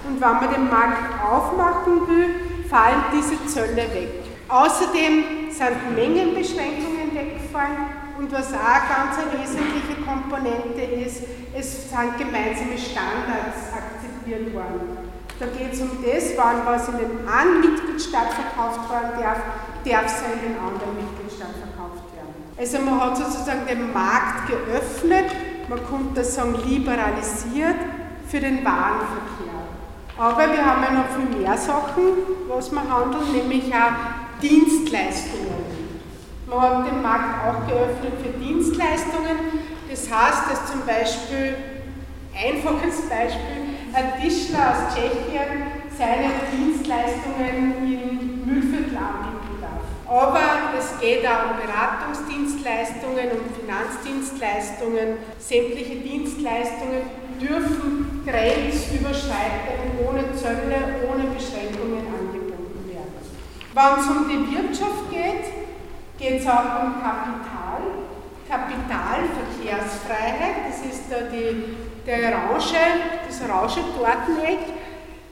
Und 0.06 0.20
wenn 0.20 0.32
man 0.34 0.54
den 0.54 0.70
Markt 0.70 1.24
aufmachen 1.24 2.06
will, 2.10 2.36
fallen 2.70 3.06
diese 3.14 3.40
Zölle 3.48 3.88
weg. 3.96 4.10
Außerdem 4.50 5.50
sind 5.50 5.96
Mengenbeschränkungen 5.96 7.16
weggefallen 7.16 7.88
und 8.20 8.30
was 8.34 8.54
auch 8.54 8.84
ganz 8.84 9.16
eine 9.18 9.42
wesentliche 9.42 10.02
Komponente 10.06 10.82
ist, 10.82 11.24
es 11.56 11.90
sind 11.90 12.18
gemeinsame 12.18 12.78
Standards 12.78 13.72
akzeptiert 13.72 14.54
worden. 14.54 15.13
Da 15.44 15.50
geht 15.60 15.74
es 15.74 15.82
um 15.82 15.90
das, 16.02 16.38
wann 16.38 16.66
was 16.66 16.88
in 16.88 17.00
den 17.00 17.28
einen 17.28 17.60
Mitgliedstaat 17.60 18.32
verkauft 18.32 18.90
werden 18.90 19.20
darf, 19.20 19.40
darf 19.84 20.06
es 20.06 20.22
in 20.24 20.40
den 20.40 20.58
anderen 20.58 20.96
Mitgliedstaat 20.96 21.52
verkauft 21.60 22.08
werden. 22.16 22.34
Also 22.58 22.80
man 22.80 23.02
hat 23.02 23.18
sozusagen 23.18 23.68
den 23.68 23.92
Markt 23.92 24.48
geöffnet, 24.48 25.36
man 25.68 25.80
könnte 25.80 26.22
das 26.22 26.36
sagen 26.36 26.56
liberalisiert 26.66 27.76
für 28.26 28.40
den 28.40 28.64
Warenverkehr. 28.64 29.68
Aber 30.18 30.50
wir 30.50 30.66
haben 30.66 30.82
ja 30.82 30.92
noch 30.92 31.10
viel 31.10 31.42
mehr 31.42 31.58
Sachen, 31.58 32.04
was 32.48 32.72
wir 32.72 32.80
handeln, 32.80 33.34
nämlich 33.34 33.66
auch 33.74 34.42
Dienstleistungen. 34.42 35.66
Man 36.48 36.62
hat 36.62 36.88
den 36.90 37.02
Markt 37.02 37.46
auch 37.46 37.68
geöffnet 37.68 38.14
für 38.24 38.40
Dienstleistungen. 38.40 39.60
Das 39.90 40.10
heißt, 40.10 40.52
dass 40.52 40.72
zum 40.72 40.86
Beispiel, 40.86 41.58
einfaches 42.34 43.10
Beispiel, 43.10 43.63
ein 43.94 44.20
Tischler 44.20 44.72
aus 44.72 44.94
Tschechien 44.94 45.70
seine 45.96 46.32
Dienstleistungen 46.52 47.86
im 47.86 48.44
Müllviertel 48.46 48.98
anbieten 48.98 49.62
darf. 49.62 49.86
Aber 50.08 50.74
es 50.78 51.00
geht 51.00 51.26
auch 51.28 51.52
um 51.52 51.58
Beratungsdienstleistungen, 51.62 53.32
um 53.38 53.46
Finanzdienstleistungen. 53.54 55.18
Sämtliche 55.38 55.98
Dienstleistungen 55.98 57.04
dürfen 57.40 58.24
grenzüberschreitend 58.26 60.02
ohne 60.02 60.34
Zölle, 60.34 61.06
ohne 61.08 61.26
Beschränkungen 61.30 62.08
angeboten 62.10 62.90
werden. 62.90 63.14
Wenn 63.74 63.94
es 64.00 64.08
um 64.10 64.28
die 64.28 64.42
Wirtschaft 64.56 65.12
geht, 65.12 65.46
geht 66.18 66.42
es 66.42 66.48
auch 66.48 66.82
um 66.84 67.00
Kapital. 67.02 67.82
Kapitalverkehrsfreiheit, 68.50 70.58
das 70.68 70.82
ist 70.86 71.04
da 71.10 71.22
die, 71.32 71.54
der 72.06 72.34
Orange, 72.34 72.76
das 73.28 73.42
orange 73.42 73.82
Torteneck, 73.98 74.60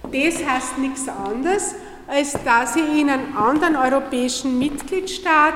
das 0.03 0.45
heißt 0.45 0.77
nichts 0.77 1.07
anderes, 1.07 1.75
als 2.07 2.33
dass 2.43 2.75
ich 2.75 2.99
in 2.99 3.09
einem 3.09 3.37
anderen 3.37 3.75
europäischen 3.75 4.59
Mitgliedstaat 4.59 5.53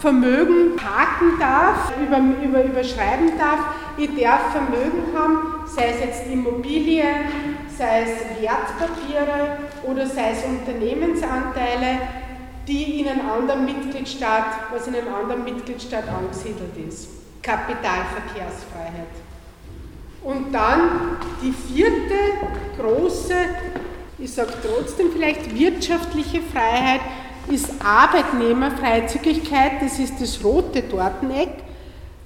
Vermögen 0.00 0.76
parken 0.76 1.38
darf, 1.38 1.92
über, 2.00 2.18
über, 2.18 2.64
überschreiben 2.64 3.38
darf. 3.38 3.60
Ich 3.96 4.10
darf 4.20 4.52
Vermögen 4.52 5.16
haben, 5.16 5.64
sei 5.66 5.90
es 5.90 6.00
jetzt 6.00 6.26
Immobilien, 6.26 7.56
sei 7.76 8.02
es 8.02 8.42
Wertpapiere 8.42 9.58
oder 9.84 10.06
sei 10.06 10.32
es 10.32 10.44
Unternehmensanteile, 10.44 12.00
die 12.66 13.00
in 13.00 13.08
einem 13.08 13.30
anderen 13.30 13.64
Mitgliedstaat, 13.64 14.72
was 14.72 14.88
in 14.88 14.96
einem 14.96 15.14
anderen 15.14 15.44
Mitgliedstaat 15.44 16.08
angesiedelt 16.08 16.76
ist. 16.76 17.08
Kapitalverkehrsfreiheit. 17.42 19.25
Und 20.26 20.52
dann 20.52 21.18
die 21.40 21.52
vierte 21.52 22.16
große, 22.76 23.32
ich 24.18 24.34
sage 24.34 24.54
trotzdem 24.60 25.12
vielleicht 25.12 25.56
wirtschaftliche 25.56 26.40
Freiheit, 26.42 27.00
ist 27.46 27.70
Arbeitnehmerfreizügigkeit, 27.84 29.74
das 29.82 30.00
ist 30.00 30.20
das 30.20 30.42
rote 30.42 30.88
Torteneck. 30.88 31.50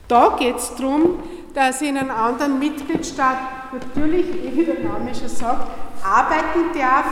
Da 0.09 0.35
geht 0.39 0.57
es 0.57 0.75
darum, 0.77 1.19
dass 1.53 1.83
in 1.83 1.99
einem 1.99 2.11
anderen 2.11 2.59
Mitgliedstaat 2.59 3.37
natürlich, 3.71 4.25
wie 4.51 4.65
der 4.65 4.81
Name 4.81 5.15
schon 5.15 5.29
sagt, 5.29 5.69
arbeiten 6.03 6.73
darf, 6.75 7.05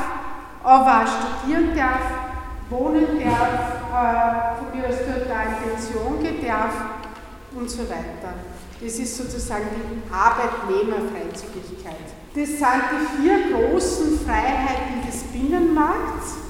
aber 0.64 1.03
auch 1.03 1.07
studieren 1.07 1.77
darf, 1.77 2.01
wohnen 2.70 3.07
darf, 3.22 3.53
äh, 3.92 4.57
von 4.57 4.81
mir 4.81 4.88
aus 4.88 4.96
dort 5.07 5.31
eine 5.31 5.55
Pension 5.55 6.22
gehen 6.22 6.46
darf 6.46 6.72
und 7.55 7.68
so 7.68 7.81
weiter. 7.81 8.58
Das 8.81 8.99
ist 8.99 9.17
sozusagen 9.17 9.67
die 9.75 10.12
Arbeitnehmerfreizügigkeit. 10.12 11.97
Das 12.35 12.49
sind 12.49 12.61
die 12.61 13.23
vier 13.23 13.51
großen 13.53 14.21
Freiheiten 14.21 15.05
des 15.07 15.25
Binnenmarkts. 15.33 16.48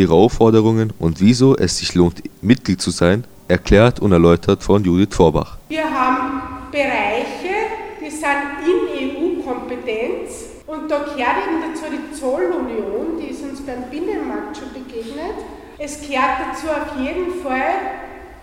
Ihre 0.00 0.14
Aufforderungen 0.14 0.92
und 0.98 1.20
wieso 1.20 1.56
es 1.56 1.76
sich 1.76 1.94
lohnt, 1.94 2.22
Mitglied 2.40 2.80
zu 2.80 2.90
sein, 2.90 3.24
erklärt 3.48 4.00
und 4.00 4.12
erläutert 4.12 4.62
von 4.62 4.82
Judith 4.82 5.14
Vorbach. 5.14 5.58
Wir 5.68 5.84
haben 5.84 6.40
Bereiche, 6.72 7.54
die 8.00 8.10
sind 8.10 8.30
in 8.64 9.38
EU-Kompetenz 9.38 10.46
und 10.66 10.90
da 10.90 10.98
gehört 11.00 11.36
eben 11.46 11.60
dazu 11.60 11.84
die 11.90 12.18
Zollunion, 12.18 13.18
die 13.20 13.30
ist 13.30 13.42
uns 13.42 13.60
beim 13.60 13.90
Binnenmarkt 13.90 14.56
schon 14.56 14.72
begegnet. 14.72 15.36
Es 15.78 16.00
gehört 16.00 16.38
dazu 16.48 16.68
auf 16.68 16.98
jeden 16.98 17.42
Fall 17.42 17.74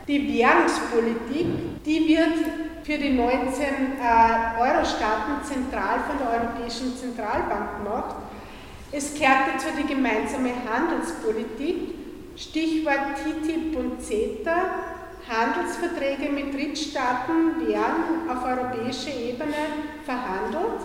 die 0.08 0.38
Währungspolitik, 0.38 1.84
die 1.86 2.08
wird 2.08 2.84
für 2.84 2.98
die 2.98 3.13
19 3.13 3.20
äh, 3.20 4.62
Euro-Staaten 4.62 5.43
zentral 5.43 6.00
von 6.08 6.17
der 6.17 6.39
Europäischen 6.39 6.96
Zentralbank 6.96 7.84
gemacht. 7.84 8.15
Es 8.91 9.13
kehrt 9.13 9.54
dazu 9.54 9.67
die 9.78 9.86
gemeinsame 9.86 10.52
Handelspolitik, 10.65 11.93
Stichwort 12.38 13.17
TTIP 13.17 13.78
und 13.78 14.02
CETA. 14.02 14.54
Handelsverträge 15.28 16.32
mit 16.32 16.54
Drittstaaten 16.54 17.67
werden 17.67 18.30
auf 18.30 18.45
europäischer 18.45 19.13
Ebene 19.13 19.56
verhandelt 20.06 20.80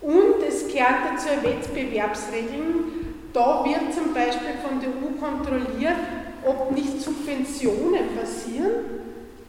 und 0.00 0.40
es 0.46 0.68
kehrt 0.68 1.00
dazu 1.10 1.28
Wettbewerbsregeln. 1.42 3.16
Da 3.32 3.64
wird 3.64 3.92
zum 3.92 4.14
Beispiel 4.14 4.54
von 4.62 4.80
der 4.80 4.90
EU 4.90 5.18
kontrolliert, 5.18 5.96
ob 6.46 6.70
nicht 6.70 7.00
Subventionen 7.00 8.16
passieren, 8.16 8.84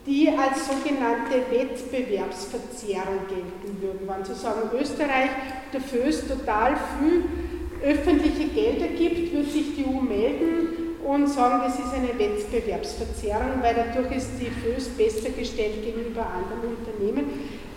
die 0.08 0.30
als 0.30 0.66
sogenannte 0.66 1.44
Wettbewerbsverzerrung 1.52 3.28
gelten 3.28 3.82
würden. 3.82 4.08
Wenn 4.08 4.26
Sie 4.26 4.34
sagen, 4.34 4.72
Österreich 4.74 5.30
dafür 5.72 6.06
ist 6.06 6.28
total 6.28 6.76
viel 7.00 7.49
öffentliche 7.84 8.48
Gelder 8.50 8.88
gibt, 8.88 9.34
wird 9.34 9.52
sich 9.52 9.76
die 9.76 9.86
EU 9.86 10.02
melden, 10.02 10.90
und 11.10 11.28
sagen, 11.28 11.62
das 11.64 11.80
ist 11.80 11.94
eine 11.94 12.18
Wettbewerbsverzerrung, 12.20 13.62
weil 13.62 13.74
dadurch 13.74 14.16
ist 14.16 14.32
die 14.40 14.46
FÖS 14.46 14.90
besser 14.90 15.30
gestellt 15.30 15.84
gegenüber 15.84 16.26
anderen 16.26 16.78
Unternehmen. 16.78 17.26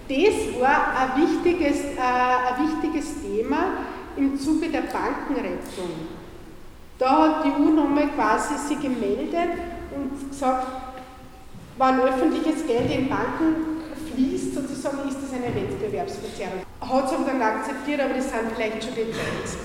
Das 0.09 0.61
war 0.61 0.93
ein 0.99 1.23
wichtiges, 1.23 1.85
äh, 1.97 2.01
ein 2.01 2.67
wichtiges 2.67 3.23
Thema 3.23 3.85
im 4.17 4.39
Zuge 4.39 4.69
der 4.69 4.83
Bankenrettung. 4.83 6.09
Da 6.99 7.11
hat 7.23 7.45
die 7.47 7.49
EU 7.51 7.71
nochmal 7.71 8.09
quasi 8.09 8.55
sie 8.69 8.77
gemeldet 8.77 9.57
und 9.97 10.31
gesagt, 10.31 10.67
wenn 11.79 12.01
öffentliches 12.01 12.67
Geld 12.67 12.91
in 12.91 13.09
Banken 13.09 13.81
fließt, 14.13 14.55
sozusagen, 14.55 15.09
ist 15.09 15.19
das 15.23 15.33
eine 15.33 15.55
Wettbewerbsverzerrung. 15.55 16.65
Hat 16.81 17.05
es 17.07 17.27
dann 17.27 17.41
akzeptiert, 17.41 18.01
aber 18.03 18.15
das 18.15 18.25
sind 18.25 18.53
vielleicht 18.55 18.85
schon 18.85 18.95
Details. 18.95 19.57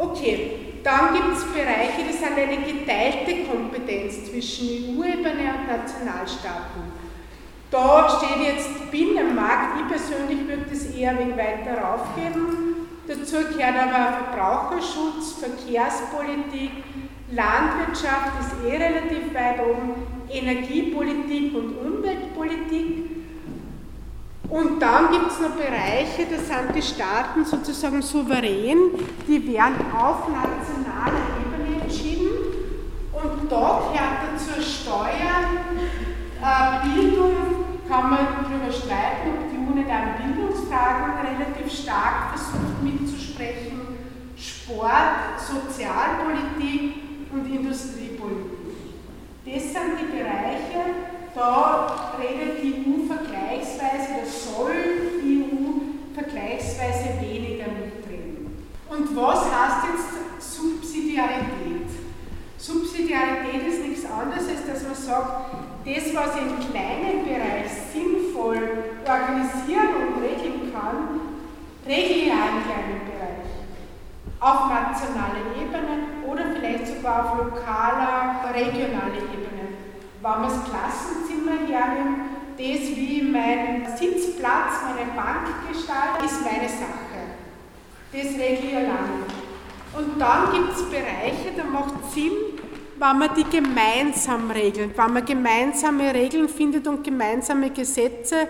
Okay, 0.00 0.52
dann 0.82 1.12
gibt 1.12 1.36
es 1.36 1.44
Bereiche, 1.44 2.08
die 2.08 2.16
sind 2.16 2.32
eine 2.34 2.56
geteilte 2.56 3.44
Kompetenz 3.46 4.30
zwischen 4.30 4.96
EU-Ebene 4.96 5.52
und 5.52 5.68
Nationalstaaten. 5.68 6.84
Da 7.70 8.08
steht 8.08 8.42
jetzt 8.42 8.90
Binnenmarkt, 8.90 9.78
ich 9.78 9.88
persönlich 9.88 10.48
würde 10.48 10.64
das 10.70 10.86
eher 10.86 11.10
ein 11.10 11.18
wenig 11.18 11.36
weiter 11.36 11.82
raufgeben. 11.82 12.88
Dazu 13.06 13.36
gehört 13.36 13.76
aber 13.76 14.32
Verbraucherschutz, 14.32 15.34
Verkehrspolitik, 15.38 16.70
Landwirtschaft 17.32 18.40
ist 18.40 18.66
eh 18.66 18.76
relativ 18.76 19.34
weit 19.34 19.60
oben, 19.60 20.02
Energiepolitik 20.30 21.54
und 21.54 21.76
Umweltpolitik. 21.76 23.19
Und 24.50 24.80
dann 24.80 25.12
gibt 25.12 25.30
es 25.30 25.38
noch 25.38 25.50
Bereiche, 25.50 26.26
da 26.28 26.36
sind 26.36 26.74
die 26.74 26.82
Staaten 26.82 27.44
sozusagen 27.44 28.02
souverän, 28.02 28.78
die 29.28 29.52
werden 29.52 29.76
auf 29.96 30.26
nationaler 30.28 31.22
Ebene 31.38 31.82
entschieden. 31.82 32.30
Und 33.12 33.50
da 33.50 33.82
gehört 33.92 34.34
dazu 34.34 34.60
Steuern, 34.60 35.56
äh, 36.42 36.88
Bildung, 36.88 37.36
kann 37.88 38.10
man 38.10 38.18
darüber 38.42 38.72
streiten, 38.72 39.30
ob 39.38 39.50
die 39.50 39.56
UNE 39.56 39.84
da 39.86 40.18
Bildungsfragen 40.20 41.14
relativ 41.26 41.72
stark 41.72 42.30
versucht 42.30 42.82
mitzusprechen, 42.82 43.98
Sport, 44.36 45.38
Sozialpolitik 45.38 46.94
und 47.32 47.46
Industriepolitik. 47.46 48.58
Das 49.44 49.62
sind 49.62 49.98
die 50.00 50.16
Bereiche, 50.16 51.19
da 51.34 52.14
redet 52.18 52.62
die 52.62 52.74
EU 52.74 53.06
vergleichsweise, 53.06 54.20
oder 54.20 54.26
soll 54.26 55.20
die 55.22 55.44
EU 55.44 56.14
vergleichsweise 56.14 57.20
weniger 57.20 57.66
mitreden. 57.70 58.66
Und 58.88 59.16
was 59.16 59.44
heißt 59.44 59.86
jetzt 59.92 60.54
Subsidiarität? 60.56 61.88
Subsidiarität 62.58 63.66
ist 63.68 63.82
nichts 63.82 64.04
anderes, 64.04 64.48
als 64.48 64.66
dass 64.66 64.82
man 64.82 64.94
sagt, 64.94 65.54
das, 65.84 66.14
was 66.14 66.36
ich 66.36 66.42
im 66.42 66.70
kleinen 66.70 67.24
Bereich 67.24 67.70
sinnvoll 67.92 68.60
organisieren 69.06 69.88
und 69.96 70.22
regeln 70.22 70.72
kann, 70.72 71.20
regle 71.86 72.16
ich 72.16 72.32
auch 72.32 72.52
im 72.52 72.64
kleinen 72.64 73.00
Bereich. 73.06 73.48
Auf 74.40 74.68
nationaler 74.68 75.56
Ebene 75.56 76.26
oder 76.26 76.44
vielleicht 76.54 76.86
sogar 76.86 77.24
auf 77.24 77.38
lokaler, 77.38 78.40
regionaler 78.54 79.24
Ebene 79.32 79.59
das 80.22 80.64
Klassenzimmer 80.64 81.66
hernimmt, 81.66 82.18
das 82.56 82.96
wie 82.96 83.22
mein 83.22 83.86
Sitzplatz, 83.96 84.82
meine 84.84 85.10
Bank 85.16 85.46
gestaltet, 85.68 86.24
ist 86.24 86.44
meine 86.44 86.68
Sache. 86.68 87.10
Das 88.12 88.26
regle 88.38 88.68
ich 88.68 88.76
alleine. 88.76 89.24
Und 89.96 90.20
dann 90.20 90.52
gibt 90.52 90.72
es 90.72 90.82
Bereiche, 90.84 91.56
da 91.56 91.64
macht 91.64 91.94
es 92.04 92.14
Sinn, 92.14 92.32
wenn 92.98 93.18
man 93.18 93.30
die 93.34 93.44
gemeinsam 93.44 94.50
regelt, 94.50 94.96
wenn 94.96 95.12
man 95.12 95.24
gemeinsame 95.24 96.14
Regeln 96.14 96.48
findet 96.48 96.86
und 96.86 97.02
gemeinsame 97.02 97.70
Gesetze, 97.70 98.46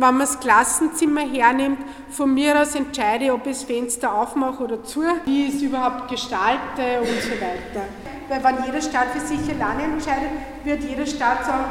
wenn 0.00 0.16
man 0.16 0.20
das 0.20 0.40
Klassenzimmer 0.40 1.20
hernimmt, 1.20 1.78
von 2.10 2.32
mir 2.32 2.60
aus 2.60 2.74
entscheide 2.74 3.26
ich, 3.26 3.32
ob 3.32 3.46
ich 3.46 3.52
das 3.58 3.64
Fenster 3.64 4.14
aufmache 4.14 4.64
oder 4.64 4.82
zu, 4.82 5.02
wie 5.24 5.46
ich 5.46 5.54
es 5.56 5.62
überhaupt 5.62 6.08
gestalte 6.08 7.00
und 7.00 7.22
so 7.22 7.32
weiter 7.32 7.86
weil 8.30 8.44
wenn 8.44 8.64
jeder 8.64 8.80
Staat 8.80 9.08
für 9.12 9.20
sich 9.20 9.40
alleine 9.50 9.92
entscheidet, 9.92 10.30
wird 10.62 10.82
jeder 10.84 11.04
Staat 11.04 11.44
sagen, 11.44 11.64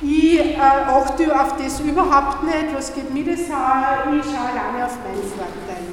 ich 0.00 0.38
äh, 0.38 0.60
achte 0.60 1.40
auf 1.40 1.56
das 1.56 1.80
überhaupt 1.80 2.44
nicht, 2.44 2.74
was 2.74 2.94
geht 2.94 3.12
mir 3.12 3.24
das 3.24 3.50
an, 3.50 4.18
ich 4.18 4.24
schaue 4.24 4.46
alleine 4.46 4.84
auf 4.84 4.96
meinen 5.02 5.26
Vorteil. 5.26 5.86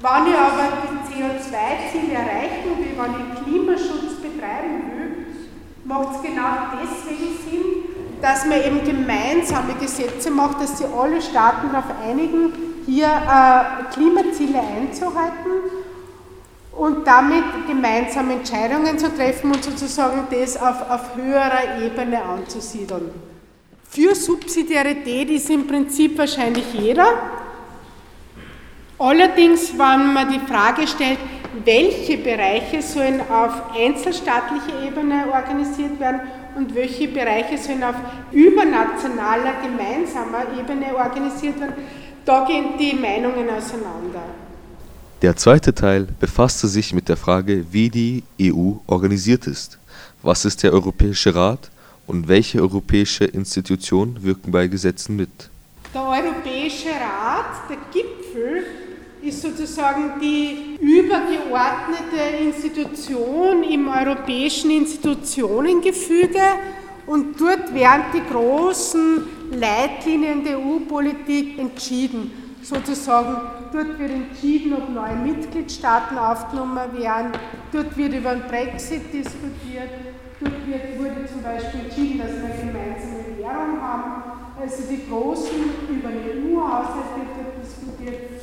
Wenn 0.00 0.32
ich 0.32 0.38
aber 0.38 0.68
die 0.84 1.12
CO2-Ziele 1.12 2.14
erreichen 2.14 2.78
will, 2.78 2.96
wenn 2.96 3.14
ich 3.20 3.42
Klimaschutz 3.42 4.22
betreiben 4.22 4.92
will, 4.94 5.26
macht 5.84 6.14
es 6.14 6.22
genau 6.22 6.50
deswegen 6.80 7.36
Sinn, 7.44 7.77
dass 8.20 8.44
man 8.46 8.62
eben 8.62 8.84
gemeinsame 8.84 9.74
Gesetze 9.74 10.30
macht, 10.30 10.60
dass 10.60 10.78
sie 10.78 10.84
alle 10.84 11.20
Staaten 11.22 11.70
darauf 11.70 11.86
einigen, 12.04 12.52
hier 12.86 13.06
äh, 13.06 13.92
Klimaziele 13.92 14.60
einzuhalten 14.60 15.52
und 16.72 17.06
damit 17.06 17.44
gemeinsam 17.66 18.30
Entscheidungen 18.30 18.98
zu 18.98 19.14
treffen 19.14 19.52
und 19.52 19.62
sozusagen 19.62 20.26
das 20.30 20.56
auf, 20.56 20.88
auf 20.88 21.16
höherer 21.16 21.82
Ebene 21.82 22.22
anzusiedeln. 22.22 23.10
Für 23.90 24.14
Subsidiarität 24.14 25.30
ist 25.30 25.50
im 25.50 25.66
Prinzip 25.66 26.16
wahrscheinlich 26.18 26.72
jeder. 26.72 27.06
Allerdings, 28.98 29.72
wenn 29.72 30.12
man 30.12 30.30
die 30.30 30.40
Frage 30.40 30.86
stellt, 30.86 31.18
welche 31.64 32.18
Bereiche 32.18 32.82
sollen 32.82 33.20
auf 33.30 33.74
einzelstaatlicher 33.74 34.86
Ebene 34.86 35.24
organisiert 35.32 35.98
werden 35.98 36.20
und 36.58 36.74
welche 36.74 37.06
Bereiche 37.06 37.56
sollen 37.56 37.84
auf 37.84 37.94
übernationaler, 38.32 39.54
gemeinsamer 39.62 40.58
Ebene 40.58 40.94
organisiert 40.94 41.60
werden, 41.60 41.74
da 42.24 42.44
gehen 42.44 42.76
die 42.78 42.94
Meinungen 42.94 43.48
auseinander. 43.48 44.22
Der 45.22 45.36
zweite 45.36 45.72
Teil 45.74 46.08
befasste 46.20 46.66
sich 46.68 46.92
mit 46.92 47.08
der 47.08 47.16
Frage, 47.16 47.64
wie 47.70 47.88
die 47.88 48.24
EU 48.40 48.72
organisiert 48.86 49.46
ist. 49.46 49.78
Was 50.22 50.44
ist 50.44 50.62
der 50.62 50.72
Europäische 50.72 51.34
Rat 51.34 51.70
und 52.06 52.28
welche 52.28 52.60
europäische 52.60 53.24
Institutionen 53.24 54.22
wirken 54.22 54.50
bei 54.50 54.66
Gesetzen 54.66 55.16
mit? 55.16 55.50
Der 55.94 56.02
Europäische 56.02 56.90
Rat, 56.90 57.68
der 57.68 57.78
Gipfel, 57.92 58.64
ist 59.22 59.42
sozusagen 59.42 60.20
die 60.20 60.76
übergeordnete 60.80 62.44
Institution 62.44 63.62
im 63.64 63.88
europäischen 63.88 64.70
Institutionengefüge 64.70 66.40
und 67.06 67.40
dort 67.40 67.74
werden 67.74 68.04
die 68.14 68.32
großen 68.32 69.22
Leitlinien 69.52 70.44
der 70.44 70.58
EU-Politik 70.58 71.58
entschieden. 71.58 72.30
Sozusagen 72.62 73.58
Dort 73.72 73.98
wird 73.98 74.10
entschieden, 74.10 74.72
ob 74.72 74.88
neue 74.88 75.16
Mitgliedstaaten 75.16 76.16
aufgenommen 76.16 76.98
werden. 76.98 77.32
Dort 77.70 77.96
wird 77.96 78.14
über 78.14 78.34
den 78.34 78.48
Brexit 78.48 79.12
diskutiert. 79.12 79.90
Dort 80.40 80.66
wird, 80.66 80.98
wurde 80.98 81.26
zum 81.30 81.42
Beispiel 81.42 81.80
entschieden, 81.80 82.18
dass 82.18 82.32
wir 82.32 82.44
eine 82.44 82.72
gemeinsame 82.72 83.38
Währung 83.38 83.80
haben. 83.82 84.22
Also 84.58 84.84
die 84.90 85.06
großen 85.08 85.54
über 85.90 86.08
den 86.08 86.56
EU-Haushalt 86.56 87.28
diskutiert. 87.62 88.37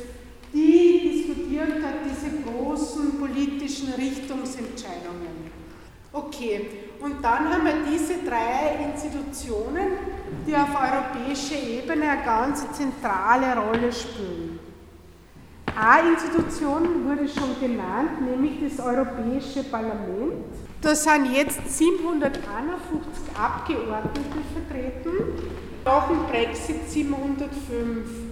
Die 0.56 1.10
diskutieren 1.12 1.82
dort 1.82 2.00
diese 2.08 2.30
großen 2.42 3.18
politischen 3.18 3.92
Richtungsentscheidungen. 3.92 5.52
Okay, 6.14 6.66
und 6.98 7.22
dann 7.22 7.52
haben 7.52 7.66
wir 7.66 7.74
diese 7.92 8.14
drei 8.26 8.86
Institutionen, 8.86 9.98
die 10.46 10.56
auf 10.56 10.70
europäischer 10.70 11.62
Ebene 11.62 12.08
eine 12.08 12.24
ganz 12.24 12.64
zentrale 12.72 13.54
Rolle 13.54 13.92
spielen. 13.92 14.58
A-Institution 15.76 17.04
wurde 17.04 17.28
schon 17.28 17.60
genannt, 17.60 18.22
nämlich 18.22 18.52
das 18.62 18.82
Europäische 18.82 19.62
Parlament. 19.64 20.42
Da 20.80 20.94
sind 20.94 21.34
jetzt 21.34 21.68
751 21.68 22.40
Abgeordnete 23.38 24.20
vertreten, 24.54 25.10
nach 25.84 26.08
dem 26.08 26.24
Brexit 26.30 26.88
705. 26.88 28.25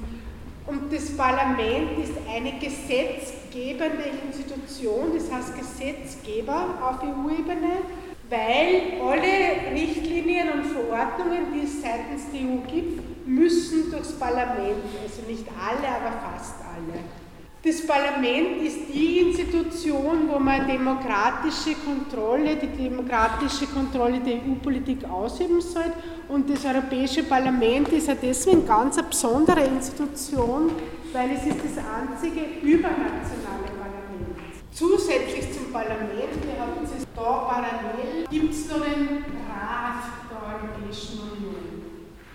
Und 0.66 0.90
das 0.90 1.14
Parlament 1.14 1.98
ist 2.02 2.14
eine 2.26 2.58
gesetzgebende 2.58 4.04
Institution, 4.26 5.12
das 5.14 5.30
heißt 5.30 5.58
Gesetzgeber 5.58 6.78
auf 6.80 7.02
EU-Ebene, 7.02 7.82
weil 8.30 8.98
alle 9.02 9.74
Richtlinien 9.74 10.48
und 10.52 10.64
Verordnungen, 10.64 11.52
die 11.52 11.66
es 11.66 11.82
seitens 11.82 12.30
der 12.32 12.40
EU 12.40 12.58
gibt, 12.66 13.26
müssen 13.28 13.90
durchs 13.90 14.12
Parlament, 14.12 14.82
also 15.02 15.22
nicht 15.28 15.46
alle, 15.48 15.86
aber 15.86 16.32
fast 16.32 16.54
alle. 16.62 17.23
Das 17.64 17.80
Parlament 17.86 18.60
ist 18.60 18.92
die 18.92 19.20
Institution, 19.20 20.28
wo 20.28 20.38
man 20.38 20.66
demokratische 20.66 21.74
Kontrolle, 21.82 22.56
die 22.56 22.66
demokratische 22.66 23.66
Kontrolle 23.68 24.20
der 24.20 24.34
EU-Politik 24.34 25.02
ausüben 25.08 25.62
soll. 25.62 25.90
Und 26.28 26.50
das 26.50 26.62
Europäische 26.66 27.22
Parlament 27.22 27.88
ist 27.88 28.08
ja 28.08 28.16
deswegen 28.20 28.66
ganz 28.66 28.98
eine 28.98 29.06
besondere 29.06 29.64
Institution, 29.64 30.72
weil 31.14 31.30
es 31.30 31.46
ist 31.46 31.56
das 31.64 31.82
einzige 31.82 32.60
übernationale 32.60 33.72
Parlament. 33.80 34.36
Zusätzlich 34.70 35.50
zum 35.54 35.72
Parlament, 35.72 36.36
wir 36.44 36.60
haben 36.60 36.74
Da 37.16 37.22
parallel 37.22 38.26
gibt 38.28 38.52
es 38.52 38.68
noch 38.68 38.84
den 38.84 39.24
Rat 39.48 40.04
der 40.28 40.38
Europäischen 40.52 41.18
Union. 41.32 41.82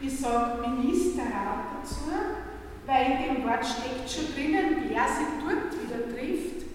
Ich 0.02 0.20
sage 0.20 0.68
Ministerrat 0.68 1.84
dazu, 1.84 2.49
weil 2.90 3.12
in 3.12 3.22
dem 3.36 3.44
Wort 3.48 3.64
steckt 3.64 4.10
schon 4.10 4.34
drinnen, 4.34 4.90
wer 4.90 5.08
sich 5.08 5.28
dort 5.46 5.72
wieder 5.78 6.10
trifft. 6.10 6.66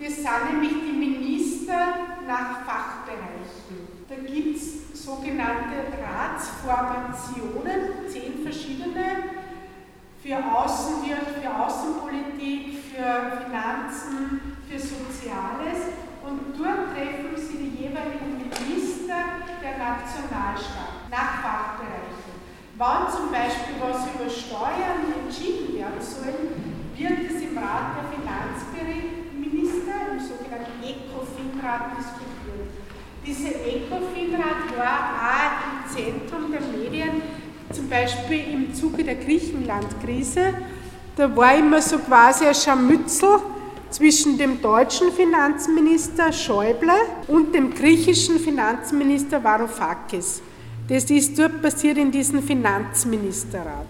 Das 0.00 0.16
sind 0.16 0.52
nämlich 0.52 0.72
die 0.72 0.96
Minister 0.96 2.16
nach 2.26 2.64
Fachbereichen. 2.64 3.84
Da 4.08 4.16
gibt 4.16 4.56
es 4.56 5.04
sogenannte 5.04 5.92
Ratsformationen, 6.00 8.08
zehn 8.08 8.42
verschiedene, 8.42 9.36
für 10.22 10.36
Außenwirt, 10.36 11.28
für 11.42 11.54
Außenpolitik, 11.54 12.78
für 12.90 13.44
Finanzen, 13.44 14.56
für 14.66 14.78
Soziales. 14.78 15.92
Und 16.24 16.58
dort 16.58 16.96
treffen 16.96 17.36
sie 17.36 17.58
die 17.58 17.76
jeweiligen 17.84 18.38
Minister 18.38 19.44
der 19.60 19.76
Nationalstaaten 19.76 21.10
nach 21.10 21.42
Fachbereichen. 21.42 22.23
Wann 22.76 23.06
zum 23.08 23.30
Beispiel 23.30 23.76
was 23.80 24.02
über 24.10 24.28
Steuern 24.28 25.06
entschieden 25.22 25.78
werden 25.78 26.00
soll, 26.00 26.34
wird 26.96 27.30
es 27.30 27.42
im 27.42 27.56
Rat 27.56 27.94
der 27.94 28.10
Finanzminister, 28.10 29.94
im 30.10 30.18
sogenannten 30.18 30.82
ECOFIN-Rat, 30.82 31.96
diskutiert. 31.96 32.74
Dieser 33.24 33.54
ECOFIN-Rat 33.64 34.76
war 34.76 34.98
auch 35.22 35.54
im 35.70 35.94
Zentrum 35.94 36.50
der 36.50 36.62
Medien 36.62 37.22
zum 37.72 37.88
Beispiel 37.88 38.42
im 38.52 38.74
Zuge 38.74 39.04
der 39.04 39.16
Griechenland-Krise, 39.16 40.54
da 41.16 41.36
war 41.36 41.56
immer 41.56 41.80
so 41.80 41.98
quasi 41.98 42.44
ein 42.44 42.54
Scharmützel 42.56 43.38
zwischen 43.90 44.36
dem 44.36 44.60
deutschen 44.60 45.12
Finanzminister 45.12 46.32
Schäuble 46.32 46.90
und 47.28 47.54
dem 47.54 47.72
griechischen 47.72 48.40
Finanzminister 48.40 49.42
Varoufakis. 49.44 50.42
Das 50.86 51.04
ist 51.04 51.38
dort 51.38 51.62
passiert 51.62 51.96
in 51.96 52.10
diesem 52.10 52.42
Finanzministerrat. 52.42 53.86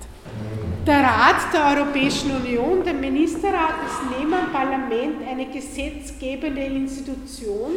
Der 0.86 1.00
Rat 1.02 1.52
der 1.52 1.76
Europäischen 1.76 2.30
Union, 2.30 2.84
der 2.84 2.94
Ministerrat, 2.94 3.74
ist 3.84 4.16
neben 4.16 4.30
dem 4.30 4.52
Parlament 4.52 5.26
eine 5.28 5.46
gesetzgebende 5.46 6.60
Institution 6.60 7.72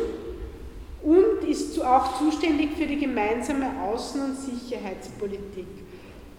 und 1.01 1.49
ist 1.49 1.83
auch 1.83 2.19
zuständig 2.19 2.71
für 2.77 2.85
die 2.85 2.99
gemeinsame 2.99 3.65
Außen- 3.65 4.23
und 4.23 4.37
Sicherheitspolitik. 4.37 5.65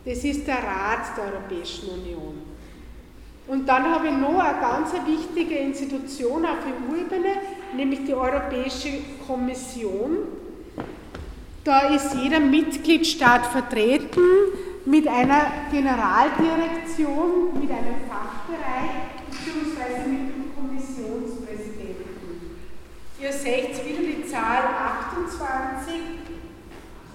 Das 0.04 0.22
ist 0.22 0.46
der 0.46 0.58
Rat 0.58 1.16
der 1.16 1.32
Europäischen 1.32 1.88
Union. 1.88 2.42
Und 3.48 3.68
dann 3.68 3.90
habe 3.92 4.06
ich 4.06 4.12
noch 4.12 4.38
eine 4.38 4.60
ganz 4.60 4.92
wichtige 5.04 5.56
Institution 5.56 6.44
auf 6.44 6.58
EU-Ebene, 6.64 7.40
nämlich 7.74 8.04
die 8.04 8.14
Europäische 8.14 8.90
Kommission. 9.26 10.18
Da 11.68 11.80
ist 11.80 12.14
jeder 12.14 12.40
Mitgliedstaat 12.40 13.44
vertreten 13.44 14.22
mit 14.86 15.06
einer 15.06 15.68
Generaldirektion, 15.70 17.60
mit 17.60 17.70
einem 17.70 18.08
Fachbereich 18.08 19.20
bzw. 19.28 20.08
mit 20.08 20.32
dem 20.32 20.56
Kommissionspräsidenten. 20.56 22.56
Ihr 23.20 23.32
seht 23.34 23.84
wieder 23.84 24.00
die 24.00 24.24
Zahl 24.26 24.64
28, 25.12 25.92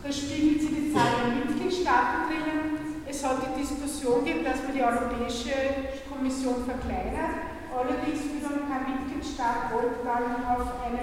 da 0.03 0.11
spiegelt 0.11 0.61
sich 0.61 0.69
die 0.69 0.93
Zahl 0.93 1.13
der 1.25 1.33
Mitgliedstaaten 1.33 2.29
drinnen 2.29 2.77
es 3.09 3.25
hat 3.25 3.37
die 3.41 3.57
Diskussion 3.59 4.23
gegeben, 4.23 4.43
dass 4.43 4.61
man 4.63 4.73
die 4.73 4.83
Europäische 4.83 5.53
Kommission 6.09 6.63
verkleinert. 6.65 7.41
Allerdings 7.73 8.21
wiederum 8.29 8.69
kein 8.69 8.85
Mitgliedstaat 8.85 9.73
wollte 9.73 10.05
dann 10.05 10.45
auf 10.45 10.69
ein 10.85 10.93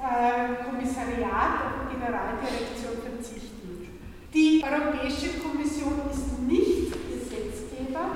äh, 0.00 0.64
Kommissariat, 0.64 1.76
eine 1.76 1.90
Generaldirektion 1.92 3.04
verzichten. 3.04 3.88
Die 4.32 4.64
Europäische 4.64 5.38
Kommission 5.40 6.00
ist 6.10 6.40
nicht 6.40 6.92
Gesetzgeber, 7.08 8.10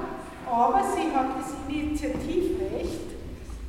aber 0.51 0.83
sie 0.95 1.15
hat 1.15 1.37
das 1.39 1.55
Initiativrecht. 1.69 3.05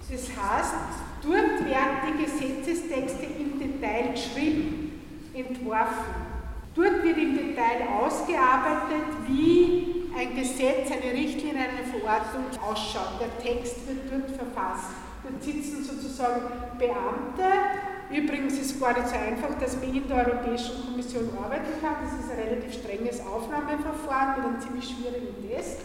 Das 0.10 0.21
heißt, 0.30 0.75
dort 1.23 1.65
werden 1.65 1.97
die 2.08 2.23
Gesetzestexte 2.23 3.25
im 3.25 3.60
Detail 3.60 4.12
geschrieben, 4.12 5.01
entworfen. 5.34 6.36
Dort 6.75 7.04
wird 7.04 7.17
im 7.17 7.36
Detail 7.36 7.88
ausgearbeitet, 7.99 9.08
wie 9.28 10.08
ein 10.17 10.36
Gesetz, 10.36 10.91
eine 10.91 11.12
Richtlinie, 11.12 11.63
eine 11.63 11.99
Verordnung 11.99 12.45
ausschaut. 12.62 13.19
Der 13.19 13.38
Text 13.43 13.88
wird 13.88 14.10
dort 14.10 14.38
verfasst. 14.38 14.91
Dort 15.23 15.43
sitzen 15.43 15.84
sozusagen 15.84 16.41
Beamte. 16.78 17.94
Übrigens 18.11 18.53
ist 18.53 18.75
es 18.75 18.79
gar 18.79 18.93
nicht 18.93 19.07
so 19.07 19.15
einfach, 19.15 19.57
dass 19.59 19.75
man 19.77 19.93
in 19.93 20.07
der 20.07 20.17
Europäischen 20.17 20.85
Kommission 20.85 21.29
arbeiten 21.41 21.81
kann. 21.81 21.95
Das 22.03 22.13
ist 22.13 22.31
ein 22.31 22.37
relativ 22.37 22.73
strenges 22.73 23.21
Aufnahmeverfahren 23.25 24.37
mit 24.37 24.45
einem 24.45 24.59
ziemlich 24.61 24.85
schwierigen 24.85 25.49
Test. 25.49 25.81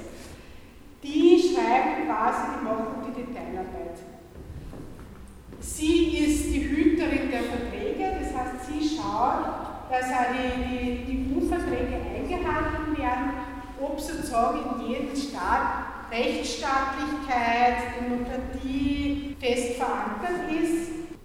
Die 1.02 1.40
schreiben 1.40 2.06
quasi, 2.06 2.42
die 2.58 2.64
machen 2.64 3.00
die 3.06 3.22
Detailarbeit. 3.22 3.98
Sie 5.60 6.18
ist 6.18 6.54
die 6.54 6.68
Hüterin 6.68 7.30
der 7.30 7.42
Verträge, 7.42 8.16
das 8.20 8.34
heißt, 8.34 8.66
sie 8.66 8.96
schaut, 8.96 9.44
dass 9.90 10.04
auch 10.06 10.32
die, 10.32 10.64
die, 10.64 11.04
die 11.04 11.34
EU-Verträge 11.34 11.96
eingehalten 12.16 12.96
werden, 12.96 13.32
ob 13.80 13.98
sozusagen 13.98 14.58
in 14.76 14.88
jedem 14.88 15.16
Staat 15.16 15.90
Rechtsstaatlichkeit, 16.10 17.76
Demokratie 18.00 19.36
fest 19.40 19.76
verankert 19.76 20.50
ist. 20.50 20.79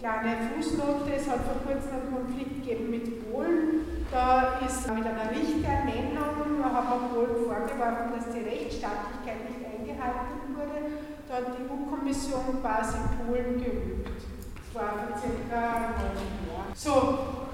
Kleine 0.05 0.37
Fußnote, 0.53 1.17
es 1.17 1.25
hat 1.25 1.41
vor 1.49 1.65
kurzem 1.65 1.97
einen 1.97 2.13
Konflikt 2.13 2.61
gegeben 2.61 2.91
mit 2.91 3.25
Polen. 3.25 4.05
Da 4.11 4.61
ist 4.61 4.85
mit 4.93 5.01
einer 5.01 5.33
Richterernennung, 5.33 6.61
da 6.61 6.69
hat 6.77 6.85
man 6.93 7.09
Polen 7.09 7.41
vorgeworfen, 7.41 8.13
dass 8.13 8.29
die 8.29 8.45
Rechtsstaatlichkeit 8.45 9.49
nicht 9.49 9.65
eingehalten 9.65 10.53
wurde. 10.53 11.01
Da 11.25 11.41
hat 11.41 11.57
die 11.57 11.65
EU-Kommission 11.65 12.61
quasi 12.61 13.01
Polen 13.17 13.57
gerügt. 13.57 14.05
Das 14.05 14.69
war 14.77 14.93
vor 14.93 15.17
circa 15.17 15.89
einem 15.97 16.37
Jahr. 16.53 16.69
So, 16.77 16.93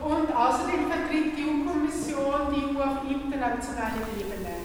und 0.03 0.27
außerdem 0.35 0.91
vertritt 0.91 1.31
die 1.39 1.47
EU-Kommission 1.47 2.51
die 2.51 2.67
EU 2.67 2.83
auf 2.83 2.99
internationaler 3.07 4.11
Ebene. 4.19 4.59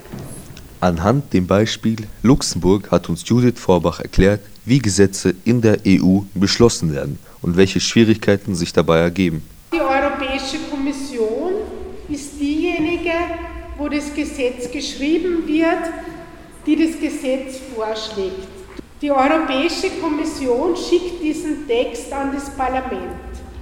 Anhand 0.80 1.32
dem 1.32 1.46
Beispiel 1.46 2.08
Luxemburg 2.24 2.90
hat 2.90 3.08
uns 3.08 3.22
Judith 3.28 3.60
Vorbach 3.60 4.00
erklärt, 4.00 4.40
wie 4.66 4.80
Gesetze 4.80 5.34
in 5.44 5.62
der 5.62 5.78
EU 5.86 6.20
beschlossen 6.34 6.92
werden 6.92 7.18
und 7.40 7.56
welche 7.56 7.80
Schwierigkeiten 7.80 8.54
sich 8.54 8.72
dabei 8.72 8.98
ergeben. 8.98 9.42
Die 9.72 9.80
Europäische 9.80 10.58
Kommission 10.70 11.52
ist 12.08 12.38
diejenige, 12.38 13.12
wo 13.78 13.88
das 13.88 14.12
Gesetz 14.12 14.70
geschrieben 14.70 15.46
wird, 15.46 15.84
die 16.66 16.76
das 16.76 17.00
Gesetz 17.00 17.60
vorschlägt. 17.74 18.48
Die 19.00 19.10
Europäische 19.10 19.90
Kommission 20.00 20.74
schickt 20.76 21.22
diesen 21.22 21.66
Text 21.68 22.12
an 22.12 22.32
das 22.34 22.50
Parlament. 22.50 23.14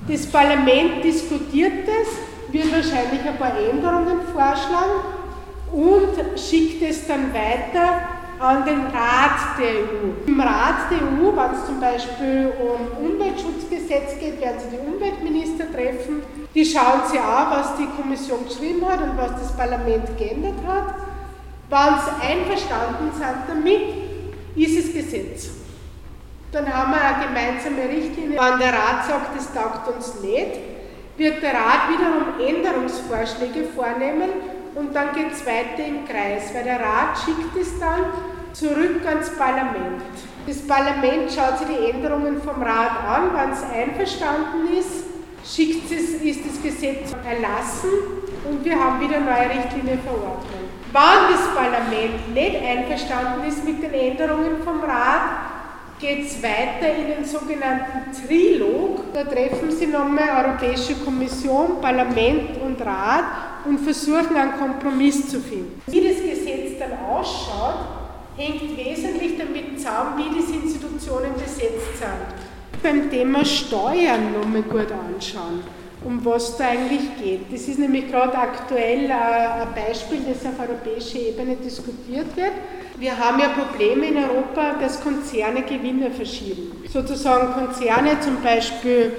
Das 0.08 0.26
Parlament 0.26 1.02
diskutiert 1.02 1.86
es, 1.86 2.52
wird 2.52 2.72
wahrscheinlich 2.72 3.20
ein 3.26 3.36
paar 3.36 3.58
Änderungen 3.58 4.20
vorschlagen 4.32 5.00
und 5.72 6.38
schickt 6.38 6.82
es 6.82 7.06
dann 7.06 7.32
weiter 7.34 8.13
an 8.38 8.64
den 8.64 8.80
Rat 8.86 9.58
der 9.58 9.84
EU. 9.84 10.26
Im 10.26 10.40
Rat 10.40 10.90
der 10.90 10.98
EU, 10.98 11.36
wenn 11.36 11.54
es 11.54 11.66
zum 11.66 11.80
Beispiel 11.80 12.52
um 12.58 13.06
Umweltschutzgesetz 13.06 14.18
geht, 14.18 14.40
werden 14.40 14.58
Sie 14.60 14.76
die 14.76 14.82
Umweltminister 14.82 15.70
treffen. 15.72 16.22
Die 16.54 16.64
schauen 16.64 17.06
sich 17.10 17.20
an, 17.20 17.50
was 17.50 17.76
die 17.76 17.86
Kommission 18.00 18.44
geschrieben 18.44 18.86
hat 18.88 19.00
und 19.02 19.16
was 19.16 19.32
das 19.32 19.56
Parlament 19.56 20.16
geändert 20.16 20.58
hat. 20.66 20.94
Wenn 21.68 21.98
sie 21.98 22.26
einverstanden 22.26 23.10
sind 23.12 23.48
damit, 23.48 23.82
ist 24.54 24.78
es 24.78 24.92
Gesetz. 24.92 25.50
Dann 26.52 26.72
haben 26.72 26.92
wir 26.92 27.00
eine 27.00 27.26
gemeinsame 27.26 27.88
Richtlinie. 27.88 28.38
Wenn 28.38 28.58
der 28.60 28.72
Rat 28.72 29.06
sagt, 29.08 29.36
das 29.36 29.52
taugt 29.52 29.88
uns 29.88 30.20
nicht, 30.20 30.60
wird 31.16 31.42
der 31.42 31.54
Rat 31.54 31.88
wiederum 31.88 32.38
Änderungsvorschläge 32.38 33.64
vornehmen 33.74 34.53
und 34.74 34.94
dann 34.94 35.12
geht 35.14 35.32
es 35.32 35.46
weiter 35.46 35.86
im 35.86 36.04
Kreis, 36.06 36.52
weil 36.52 36.64
der 36.64 36.80
Rat 36.80 37.18
schickt 37.24 37.56
es 37.60 37.78
dann 37.78 38.12
zurück 38.52 39.04
ans 39.06 39.30
Parlament. 39.36 40.02
Das 40.46 40.66
Parlament 40.66 41.30
schaut 41.32 41.58
sich 41.58 41.68
die 41.68 41.90
Änderungen 41.90 42.40
vom 42.42 42.62
Rat 42.62 43.00
an, 43.06 43.30
wenn 43.34 43.50
es 43.50 43.62
einverstanden 43.62 44.76
ist, 44.78 45.04
schickt 45.44 45.90
es, 45.90 46.14
ist 46.22 46.40
das 46.46 46.62
Gesetz 46.62 47.14
erlassen 47.24 47.90
und 48.48 48.64
wir 48.64 48.78
haben 48.78 49.00
wieder 49.00 49.20
neue 49.20 49.50
Richtlinie 49.50 49.98
Verordnung. 49.98 50.64
Wenn 50.92 51.32
das 51.32 51.54
Parlament 51.54 52.34
nicht 52.34 52.62
einverstanden 52.62 53.48
ist 53.48 53.64
mit 53.64 53.82
den 53.82 53.92
Änderungen 53.92 54.62
vom 54.62 54.80
Rat, 54.80 55.53
geht 56.04 56.26
es 56.26 56.42
weiter 56.42 56.94
in 56.98 57.06
den 57.06 57.24
sogenannten 57.24 58.12
Trilog. 58.12 59.12
Da 59.14 59.24
treffen 59.24 59.70
sie 59.70 59.86
nochmal 59.86 60.44
Europäische 60.44 60.96
Kommission, 60.96 61.80
Parlament 61.80 62.60
und 62.62 62.78
Rat 62.84 63.24
und 63.64 63.80
versuchen 63.80 64.36
einen 64.36 64.52
Kompromiss 64.58 65.28
zu 65.30 65.40
finden. 65.40 65.80
Wie 65.86 66.06
das 66.06 66.18
Gesetz 66.18 66.78
dann 66.78 66.92
ausschaut, 67.08 67.86
hängt 68.36 68.76
wesentlich 68.76 69.38
damit 69.38 69.78
zusammen, 69.78 70.18
wie 70.18 70.38
diese 70.38 70.62
Institutionen 70.62 71.32
besetzt 71.34 71.98
sind. 71.98 72.82
beim 72.82 73.10
Thema 73.10 73.42
Steuern 73.42 74.34
nochmal 74.34 74.62
gut 74.62 74.92
anschauen, 74.92 75.62
um 76.04 76.24
was 76.24 76.56
da 76.56 76.66
eigentlich 76.66 77.16
geht. 77.22 77.52
Das 77.52 77.66
ist 77.66 77.78
nämlich 77.78 78.10
gerade 78.10 78.36
aktuell 78.36 79.10
ein 79.10 79.68
Beispiel, 79.74 80.20
das 80.28 80.44
auf 80.44 80.58
europäischer 80.60 81.18
Ebene 81.18 81.56
diskutiert 81.56 82.36
wird. 82.36 82.52
Wir 82.98 83.18
haben 83.18 83.40
ja 83.40 83.48
Probleme 83.48 84.06
in 84.06 84.16
Europa, 84.16 84.74
dass 84.80 85.02
Konzerne 85.02 85.62
Gewinne 85.62 86.10
verschieben. 86.10 86.72
Sozusagen 86.92 87.52
Konzerne, 87.52 88.20
zum 88.20 88.40
Beispiel 88.42 89.12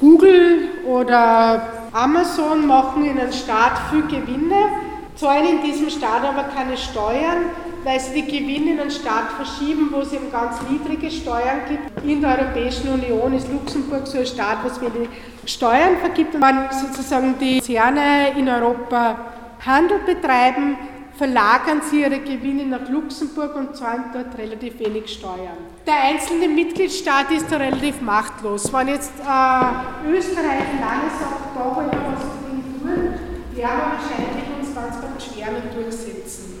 Google 0.00 0.68
oder 0.86 1.88
Amazon, 1.92 2.66
machen 2.66 3.04
in 3.04 3.18
einem 3.18 3.32
Staat 3.32 3.80
viel 3.90 4.02
Gewinne, 4.02 4.66
zahlen 5.14 5.48
in 5.48 5.62
diesem 5.62 5.88
Staat 5.88 6.24
aber 6.24 6.44
keine 6.54 6.76
Steuern, 6.76 7.50
weil 7.84 7.98
sie 7.98 8.22
die 8.22 8.26
Gewinne 8.26 8.72
in 8.72 8.80
einen 8.80 8.90
Staat 8.90 9.32
verschieben, 9.32 9.88
wo 9.92 10.00
es 10.00 10.12
eben 10.12 10.30
ganz 10.30 10.56
niedrige 10.68 11.10
Steuern 11.10 11.62
gibt. 11.68 12.04
In 12.04 12.20
der 12.20 12.38
Europäischen 12.38 12.92
Union 12.92 13.32
ist 13.32 13.50
Luxemburg 13.50 14.06
so 14.06 14.18
ein 14.18 14.26
Staat, 14.26 14.58
was 14.64 14.80
wenig 14.80 15.08
Steuern 15.46 15.96
vergibt. 16.00 16.34
Und 16.34 16.42
wenn 16.42 16.70
sozusagen 16.70 17.34
die 17.40 17.58
Konzerne 17.58 18.30
in 18.36 18.48
Europa 18.48 19.16
Handel 19.64 19.98
betreiben, 20.00 20.76
verlagern 21.16 21.82
sie 21.88 22.00
ihre 22.00 22.20
Gewinne 22.20 22.64
nach 22.64 22.88
Luxemburg 22.88 23.54
und 23.56 23.76
zahlen 23.76 24.04
dort 24.12 24.36
relativ 24.38 24.78
wenig 24.78 25.12
Steuern. 25.12 25.58
Der 25.86 26.02
einzelne 26.04 26.48
Mitgliedstaat 26.48 27.30
ist 27.30 27.50
da 27.50 27.56
relativ 27.58 28.00
machtlos. 28.00 28.72
Wenn 28.72 28.88
jetzt 28.88 29.12
äh, 29.20 30.08
Österreich 30.08 30.66
lange 30.80 31.10
sagt, 31.18 31.54
da 31.54 31.76
wollen 31.76 31.90
wir 31.90 32.12
was 32.12 32.22
dagegen 32.22 32.80
tun, 32.80 32.88
werden 32.88 33.18
wir 33.54 33.68
wahrscheinlich 33.68 34.44
uns 34.58 34.74
ganz, 34.74 35.00
ganz 35.00 35.24
schwer 35.24 35.52
mit 35.52 35.74
durchsetzen. 35.74 36.51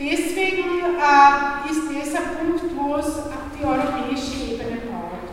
Deswegen 0.00 0.80
äh, 0.96 1.70
ist 1.70 1.82
das 1.92 2.14
ein 2.14 2.30
Punkt, 2.38 2.64
wo 2.74 2.96
es 2.96 3.18
auf 3.18 3.52
die 3.52 3.62
europäische 3.62 4.54
Ebene 4.54 4.80
braucht. 4.88 5.28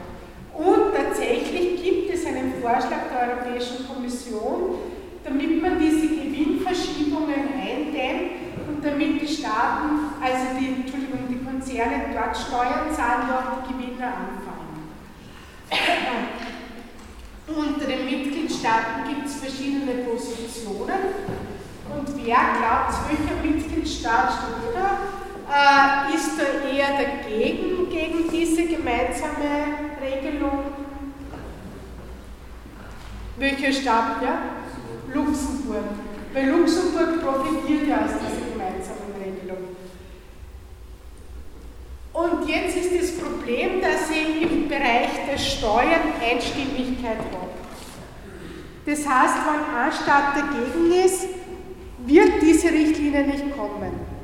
Und 0.54 0.94
tatsächlich 0.94 1.82
gibt 1.82 2.14
es 2.14 2.26
einen 2.26 2.56
Vorschlag 2.62 3.08
der 3.10 3.30
Europäischen 3.30 3.88
Kommission, 3.88 4.76
damit 5.24 5.62
man 5.62 5.80
diese 5.80 6.08
Gewinnverschiebungen 6.08 7.48
eindämmt 7.56 8.32
und 8.68 8.84
damit 8.84 9.22
die 9.22 9.28
Staaten, 9.28 10.12
also 10.22 10.60
die, 10.60 10.82
Entschuldigung, 10.82 11.30
die 11.30 11.46
Konzerne 11.46 12.12
dort 12.14 12.36
Steuern 12.36 12.94
zahlen, 12.94 13.30
wo 13.30 13.36
auch 13.36 13.64
die 13.64 13.72
Gewinne 13.72 14.06
anfallen. 14.06 14.68
Unter 17.48 17.86
den 17.86 18.04
Mitgliedstaaten 18.04 19.08
gibt 19.08 19.28
es 19.28 19.36
verschiedene 19.36 20.04
Positionen 20.04 21.48
und 21.96 22.26
wer 22.26 22.36
glaubt, 22.36 22.94
welcher 23.08 23.42
Mitgliedstaat 23.44 24.34
steht? 24.34 24.68
Äh, 25.50 26.14
ist 26.16 26.32
da 26.38 26.68
eher 26.68 26.90
dagegen, 26.98 27.90
gegen 27.90 28.30
diese 28.30 28.66
gemeinsame 28.66 29.94
Regelung? 30.02 30.60
Welcher 33.38 33.72
Staat, 33.72 34.22
ja? 34.22 34.40
Luxemburg. 35.14 35.86
Weil 36.34 36.50
Luxemburg 36.50 37.22
profitiert 37.24 37.88
ja 37.88 37.98
aus 37.98 38.12
dieser 38.12 38.52
gemeinsamen 38.52 39.14
Regelung. 39.24 39.78
Und 42.14 42.50
jetzt 42.50 42.76
ist 42.76 43.00
das 43.00 43.18
Problem, 43.18 43.80
dass 43.80 44.10
ich 44.10 44.42
im 44.42 44.68
Bereich 44.68 45.10
der 45.30 45.38
Steuern 45.38 46.14
Einstimmigkeit 46.22 47.20
habe. 47.20 47.52
Das 48.86 49.00
heißt, 49.00 49.36
wenn 49.46 49.76
ein 49.76 49.92
Staat 49.92 50.36
dagegen 50.36 51.06
ist, 51.06 51.28
wird 52.08 52.42
diese 52.42 52.72
Richtlinie 52.72 53.28
nicht 53.28 53.52
kommen. 53.56 54.18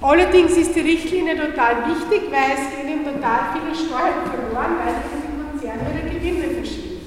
Allerdings 0.00 0.52
ist 0.56 0.74
die 0.74 0.80
Richtlinie 0.80 1.36
total 1.36 1.86
wichtig, 1.88 2.30
weil 2.30 2.52
es 2.52 2.84
gehen 2.86 3.04
total 3.04 3.54
viele 3.54 3.74
Steuern 3.74 4.26
verloren, 4.26 4.76
weil 4.84 4.94
die 5.00 5.42
Konzerne 5.42 5.82
ihre 5.94 6.14
Gewinne 6.14 6.54
verschieben. 6.54 7.00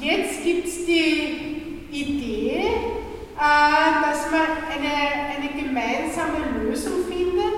Jetzt 0.00 0.42
gibt 0.42 0.66
es 0.66 0.86
die 0.86 1.86
Idee, 1.90 2.64
äh, 3.36 4.02
dass 4.02 4.30
man 4.30 4.40
eine, 4.70 4.94
eine 5.36 5.62
gemeinsame 5.62 6.62
Lösung 6.62 7.04
findet, 7.06 7.54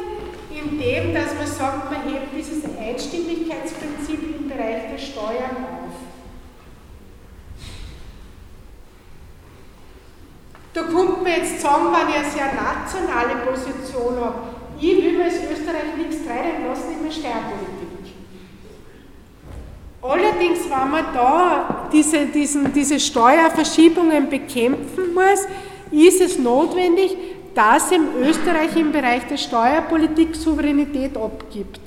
indem 0.50 1.14
dass 1.14 1.34
man 1.34 1.46
sagt, 1.46 1.92
man 1.92 2.12
hebt 2.12 2.34
dieses 2.36 2.64
Einstimmigkeitsprinzip 2.64 4.40
im 4.40 4.48
Bereich 4.48 4.90
der 4.90 4.98
Steuern 4.98 5.56
auf. 5.56 5.81
Da 10.74 10.82
kommt 10.84 11.22
man 11.22 11.32
jetzt 11.32 11.60
sagen, 11.60 11.86
wenn 11.92 12.08
ich 12.08 12.16
eine 12.16 12.30
sehr 12.30 12.52
nationale 12.54 13.36
Position 13.46 14.16
habe, 14.16 14.34
ich 14.80 14.96
will 14.96 15.18
mir 15.18 15.24
als 15.24 15.34
Österreich 15.34 15.96
nichts 15.96 16.24
treiben 16.24 16.66
lassen 16.66 16.92
in 16.98 17.04
der 17.04 17.12
Steuerpolitik. 17.12 17.92
Allerdings, 20.02 20.64
wenn 20.64 20.90
man 20.90 21.04
da 21.14 21.88
diese, 21.92 22.26
diesen, 22.26 22.72
diese 22.72 22.98
Steuerverschiebungen 22.98 24.28
bekämpfen 24.28 25.14
muss, 25.14 25.46
ist 25.92 26.20
es 26.20 26.38
notwendig, 26.38 27.16
dass 27.54 27.92
in 27.92 28.08
Österreich 28.20 28.74
im 28.76 28.90
Bereich 28.90 29.26
der 29.26 29.36
Steuerpolitik 29.36 30.34
Souveränität 30.34 31.16
abgibt. 31.16 31.80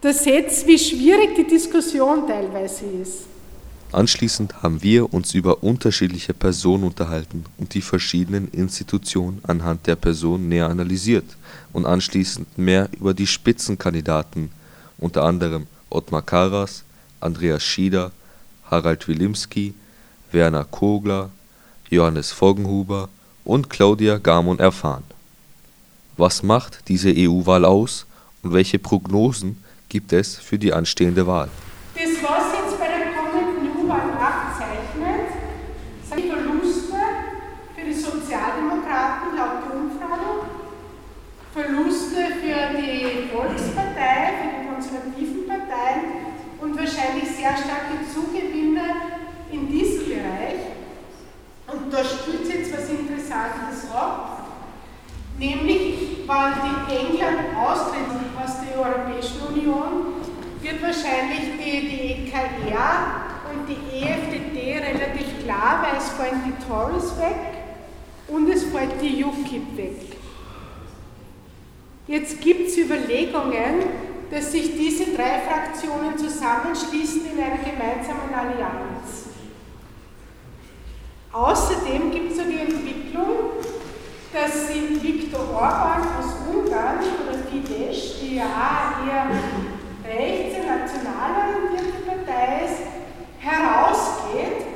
Das 0.00 0.22
setzt, 0.22 0.66
wie 0.66 0.78
schwierig 0.78 1.34
die 1.34 1.44
Diskussion 1.44 2.26
teilweise 2.26 2.86
ist. 3.02 3.35
Anschließend 3.96 4.62
haben 4.62 4.82
wir 4.82 5.14
uns 5.14 5.32
über 5.32 5.62
unterschiedliche 5.62 6.34
Personen 6.34 6.84
unterhalten 6.84 7.46
und 7.56 7.72
die 7.72 7.80
verschiedenen 7.80 8.48
Institutionen 8.48 9.40
anhand 9.44 9.86
der 9.86 9.96
Personen 9.96 10.50
näher 10.50 10.68
analysiert 10.68 11.24
und 11.72 11.86
anschließend 11.86 12.58
mehr 12.58 12.90
über 13.00 13.14
die 13.14 13.26
Spitzenkandidaten, 13.26 14.50
unter 14.98 15.22
anderem 15.24 15.66
Ottmar 15.88 16.20
Karas, 16.20 16.84
Andreas 17.20 17.62
Schieder, 17.62 18.12
Harald 18.70 19.08
Wilimski, 19.08 19.72
Werner 20.30 20.64
Kogler, 20.64 21.30
Johannes 21.88 22.32
Voggenhuber 22.32 23.08
und 23.46 23.70
Claudia 23.70 24.18
Gamon 24.18 24.58
erfahren. 24.58 25.04
Was 26.18 26.42
macht 26.42 26.88
diese 26.88 27.14
EU-Wahl 27.16 27.64
aus 27.64 28.04
und 28.42 28.52
welche 28.52 28.78
Prognosen 28.78 29.64
gibt 29.88 30.12
es 30.12 30.36
für 30.36 30.58
die 30.58 30.74
anstehende 30.74 31.26
Wahl? 31.26 31.48
Das, 31.94 32.04
was 32.22 32.52
jetzt 32.52 32.78
bei 32.78 32.88
der 32.88 33.06
kommenden 33.14 33.72
EU-Wahl 33.72 34.10
abzeichnet, 34.20 35.32
sind 36.10 36.30
Verluste 36.30 37.00
für 37.74 37.84
die 37.86 37.94
Sozialdemokraten 37.94 39.36
laut 39.36 39.64
der 39.64 39.76
Umfrage, 39.80 40.50
Verluste 41.66 42.16
für 42.40 42.78
die 42.78 43.28
Volkspartei, 43.34 44.38
für 44.38 44.50
die 44.54 44.68
konservativen 44.68 45.48
Parteien 45.48 46.04
und 46.60 46.78
wahrscheinlich 46.78 47.28
sehr 47.28 47.56
starke 47.56 48.06
Zugewinne 48.06 48.84
in 49.50 49.68
diesem 49.68 50.04
Bereich. 50.06 50.62
Und 51.66 51.92
da 51.92 52.04
spielt 52.04 52.46
jetzt 52.46 52.72
was 52.72 52.88
Interessantes 52.88 53.90
ab, 53.92 54.46
nämlich, 55.38 56.18
weil 56.26 56.52
die 56.62 56.94
England 56.94 57.56
austreten 57.58 58.30
aus 58.38 58.60
der 58.62 58.78
Europäischen 58.78 59.40
Union, 59.52 60.22
wird 60.62 60.80
wahrscheinlich 60.80 61.58
die, 61.58 61.88
die 61.88 62.28
EKR 62.28 63.26
und 63.50 63.66
die 63.68 64.02
EFDD 64.02 64.78
relativ 64.78 65.42
klar, 65.42 65.84
weil 65.84 65.98
es 65.98 66.10
fallen 66.10 66.42
die 66.46 66.64
Tories 66.64 67.18
weg 67.18 67.58
und 68.28 68.48
es 68.48 68.64
fällt 68.64 69.02
die 69.02 69.24
UKIP 69.24 69.76
weg. 69.76 70.15
Jetzt 72.08 72.40
gibt 72.40 72.68
es 72.68 72.78
Überlegungen, 72.78 73.82
dass 74.30 74.52
sich 74.52 74.76
diese 74.76 75.06
drei 75.16 75.40
Fraktionen 75.40 76.16
zusammenschließen 76.16 77.22
in 77.32 77.42
einer 77.42 77.58
gemeinsamen 77.58 78.32
Allianz. 78.32 79.26
Außerdem 81.32 82.12
gibt 82.12 82.30
es 82.30 82.38
so 82.38 82.44
die 82.44 82.60
Entwicklung, 82.60 83.50
dass 84.32 84.68
sie 84.68 85.02
Viktor 85.02 85.50
Orban 85.52 86.02
aus 86.18 86.36
Ungarn 86.48 86.98
oder 86.98 87.38
Fidesz, 87.50 88.20
die 88.22 88.36
ja 88.36 88.44
eher 89.04 89.26
rechts- 90.08 90.58
und 90.60 90.66
nationalorientierte 90.66 92.02
Partei 92.06 92.66
ist, 92.66 92.82
herausgeht 93.40 94.66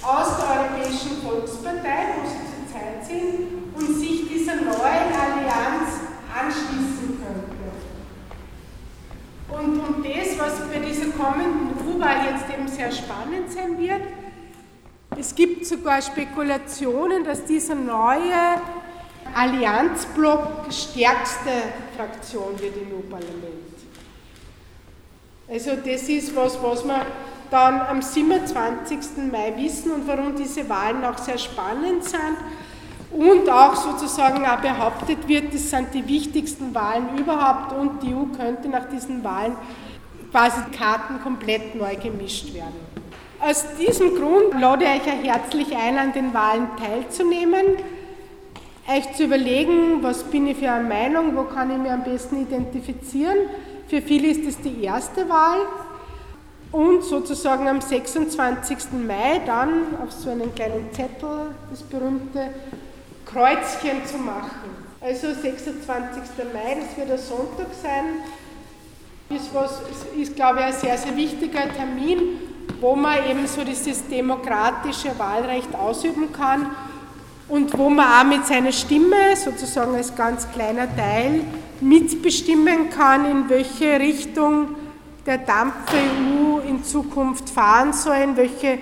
aus 0.00 0.36
der 0.38 0.48
Europäischen 0.60 1.22
Volkspartei, 1.22 2.14
wo 2.14 2.28
sie 2.28 2.46
zurzeit 2.46 3.04
sind, 3.04 3.74
und 3.74 3.98
sich 3.98 4.28
dieser 4.28 4.56
neuen 4.56 5.10
Allianz 5.12 6.07
anschließen 6.40 7.18
könnte. 7.20 7.58
Und, 9.48 9.80
und 9.80 10.04
das, 10.04 10.38
was 10.38 10.68
bei 10.68 10.78
dieser 10.78 11.10
kommenden 11.12 11.70
EU-Wahl 11.78 12.26
jetzt 12.30 12.52
eben 12.52 12.68
sehr 12.68 12.92
spannend 12.92 13.50
sein 13.50 13.78
wird, 13.78 14.02
es 15.16 15.34
gibt 15.34 15.66
sogar 15.66 16.02
Spekulationen, 16.02 17.24
dass 17.24 17.44
dieser 17.44 17.74
neue 17.74 18.60
Allianzblock 19.34 20.66
stärkste 20.70 21.50
Fraktion 21.96 22.58
wird 22.60 22.76
im 22.76 22.98
EU-Parlament. 22.98 23.68
Also 25.48 25.70
das 25.76 26.02
ist 26.02 26.36
was, 26.36 26.62
was 26.62 26.84
wir 26.84 27.06
dann 27.50 27.80
am 27.80 28.02
27. 28.02 29.32
Mai 29.32 29.54
wissen 29.56 29.92
und 29.92 30.06
warum 30.06 30.36
diese 30.36 30.68
Wahlen 30.68 31.02
auch 31.04 31.16
sehr 31.16 31.38
spannend 31.38 32.04
sind. 32.04 32.36
Und 33.10 33.48
auch 33.48 33.74
sozusagen 33.74 34.44
auch 34.44 34.60
behauptet 34.60 35.26
wird, 35.26 35.54
das 35.54 35.70
sind 35.70 35.94
die 35.94 36.06
wichtigsten 36.06 36.74
Wahlen 36.74 37.18
überhaupt 37.18 37.72
und 37.72 38.02
die 38.02 38.14
EU 38.14 38.26
könnte 38.36 38.68
nach 38.68 38.88
diesen 38.88 39.24
Wahlen 39.24 39.56
quasi 40.30 40.60
Karten 40.76 41.20
komplett 41.22 41.74
neu 41.74 41.96
gemischt 41.96 42.52
werden. 42.52 42.88
Aus 43.40 43.64
diesem 43.80 44.14
Grund 44.14 44.60
lade 44.60 44.84
ich 44.84 45.02
euch 45.02 45.24
herzlich 45.24 45.74
ein, 45.76 45.96
an 45.96 46.12
den 46.12 46.34
Wahlen 46.34 46.68
teilzunehmen, 46.76 47.64
euch 48.88 49.12
zu 49.14 49.24
überlegen, 49.24 50.02
was 50.02 50.24
bin 50.24 50.46
ich 50.46 50.58
für 50.58 50.70
eine 50.70 50.86
Meinung, 50.86 51.36
wo 51.36 51.44
kann 51.44 51.70
ich 51.70 51.78
mich 51.78 51.90
am 51.90 52.02
besten 52.02 52.42
identifizieren. 52.42 53.36
Für 53.86 54.02
viele 54.02 54.28
ist 54.28 54.44
es 54.46 54.60
die 54.60 54.82
erste 54.82 55.28
Wahl 55.28 55.60
und 56.72 57.02
sozusagen 57.04 57.68
am 57.68 57.80
26. 57.80 58.92
Mai 59.06 59.40
dann 59.46 59.96
auf 60.02 60.12
so 60.12 60.30
einen 60.30 60.54
kleinen 60.54 60.92
Zettel 60.92 61.54
das 61.70 61.82
berühmte 61.82 62.50
Kreuzchen 63.30 64.06
zu 64.06 64.18
machen. 64.18 64.88
Also 65.00 65.28
26. 65.28 66.22
Mai, 66.52 66.76
das 66.80 66.96
wird 66.96 67.10
ein 67.10 67.18
Sonntag 67.18 67.68
sein, 67.82 68.04
ist, 69.30 69.54
was, 69.54 69.82
ist 70.16 70.34
glaube 70.34 70.60
ich, 70.60 70.64
ein 70.64 70.72
sehr, 70.72 70.96
sehr 70.96 71.14
wichtiger 71.14 71.72
Termin, 71.74 72.38
wo 72.80 72.96
man 72.96 73.18
eben 73.28 73.46
so 73.46 73.62
dieses 73.62 74.08
demokratische 74.08 75.16
Wahlrecht 75.18 75.74
ausüben 75.74 76.32
kann 76.32 76.70
und 77.48 77.76
wo 77.76 77.90
man 77.90 78.06
auch 78.06 78.24
mit 78.24 78.46
seiner 78.46 78.72
Stimme, 78.72 79.36
sozusagen 79.36 79.94
als 79.94 80.14
ganz 80.14 80.50
kleiner 80.50 80.88
Teil, 80.96 81.42
mitbestimmen 81.80 82.90
kann, 82.90 83.30
in 83.30 83.48
welche 83.48 84.00
Richtung 84.00 84.74
der 85.26 85.38
Dampf-EU 85.38 86.60
in 86.66 86.82
Zukunft 86.82 87.50
fahren 87.50 87.92
soll, 87.92 88.16
in 88.16 88.36
welche 88.36 88.78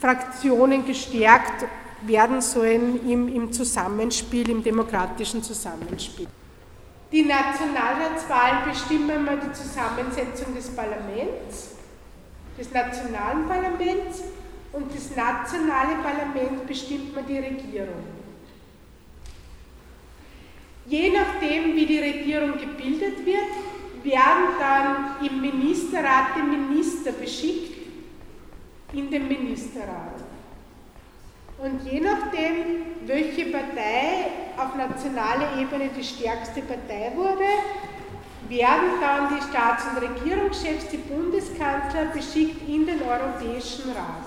Fraktionen 0.00 0.84
gestärkt 0.84 1.64
werden 2.02 2.40
sollen 2.40 3.08
im, 3.08 3.28
im 3.28 3.52
Zusammenspiel, 3.52 4.48
im 4.50 4.62
demokratischen 4.62 5.42
Zusammenspiel. 5.42 6.26
Die 7.12 7.22
Nationalratswahlen 7.22 8.68
bestimmen 8.68 9.24
mal 9.24 9.38
die 9.38 9.52
Zusammensetzung 9.52 10.54
des 10.54 10.68
Parlaments, 10.70 11.76
des 12.58 12.72
nationalen 12.72 13.46
Parlaments 13.46 14.22
und 14.72 14.94
das 14.94 15.16
nationale 15.16 15.96
Parlament 16.02 16.66
bestimmt 16.66 17.14
man 17.14 17.26
die 17.26 17.38
Regierung. 17.38 18.04
Je 20.86 21.10
nachdem, 21.10 21.74
wie 21.74 21.86
die 21.86 21.98
Regierung 21.98 22.52
gebildet 22.52 23.24
wird, 23.24 24.04
werden 24.04 24.54
dann 24.58 25.26
im 25.26 25.40
Ministerrat 25.40 26.36
die 26.36 26.42
Minister 26.42 27.12
beschickt 27.12 27.76
in 28.92 29.10
den 29.10 29.26
Ministerrat. 29.26 30.15
Und 31.58 31.90
je 31.90 32.00
nachdem, 32.00 32.84
welche 33.06 33.46
Partei 33.46 34.26
auf 34.58 34.74
nationaler 34.76 35.58
Ebene 35.58 35.90
die 35.96 36.04
stärkste 36.04 36.60
Partei 36.60 37.12
wurde, 37.14 37.44
werden 38.48 39.00
dann 39.00 39.28
die 39.34 39.42
Staats- 39.42 39.84
und 39.86 40.02
Regierungschefs, 40.02 40.88
die 40.88 40.98
Bundeskanzler, 40.98 42.06
beschickt 42.12 42.68
in 42.68 42.86
den 42.86 43.00
Europäischen 43.02 43.90
Rat. 43.90 44.26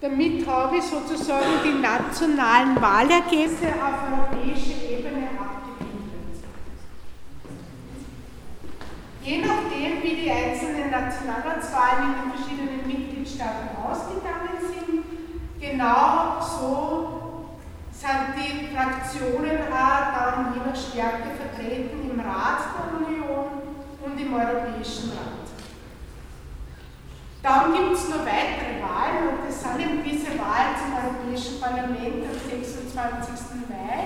Damit 0.00 0.46
habe 0.46 0.78
ich 0.78 0.84
sozusagen 0.84 1.62
die 1.64 1.80
nationalen 1.80 2.80
Wahlergebnisse 2.80 3.68
auf 3.68 4.32
europäischer 4.34 4.90
Ebene 4.90 5.28
abgebildet. 5.38 5.53
Je 9.24 9.38
nachdem, 9.38 10.02
wie 10.02 10.16
die 10.16 10.30
einzelnen 10.30 10.90
Nationalratswahlen 10.90 12.12
in 12.12 12.14
den 12.20 12.32
verschiedenen 12.36 12.86
Mitgliedstaaten 12.86 13.70
ausgegangen 13.82 14.60
sind, 14.60 15.02
genau 15.58 16.36
so 16.42 17.56
sind 17.90 18.36
die 18.36 18.68
Fraktionen 18.76 19.72
auch 19.72 20.12
dann 20.12 20.52
je 20.52 20.60
nach 20.60 20.76
Stärke 20.76 21.30
vertreten 21.40 22.10
im 22.10 22.20
Rat 22.20 22.68
der 22.76 23.00
Union 23.00 23.46
und 24.04 24.20
im 24.20 24.34
Europäischen 24.34 25.12
Rat. 25.12 25.48
Dann 27.42 27.72
gibt 27.72 27.94
es 27.94 28.08
noch 28.10 28.26
weitere 28.26 28.76
Wahlen 28.84 29.28
und 29.30 29.48
das 29.48 29.62
sind 29.62 29.80
eben 29.80 30.04
diese 30.04 30.38
Wahlen 30.38 30.76
zum 30.76 30.92
Europäischen 31.00 31.60
Parlament 31.60 32.28
am 32.28 32.50
26. 32.50 33.70
Mai, 33.70 34.04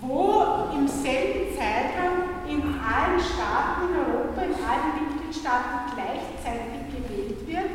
wo 0.00 0.74
im 0.74 0.88
selben 0.88 1.56
Zeitraum 1.56 2.37
in 2.62 2.74
allen 2.80 3.20
Staaten 3.20 3.88
in 3.88 3.98
Europa, 3.98 4.42
in 4.42 4.54
allen 4.64 4.92
Mitgliedstaaten 4.98 5.94
gleichzeitig 5.94 6.90
gewählt 6.92 7.46
wird, 7.46 7.70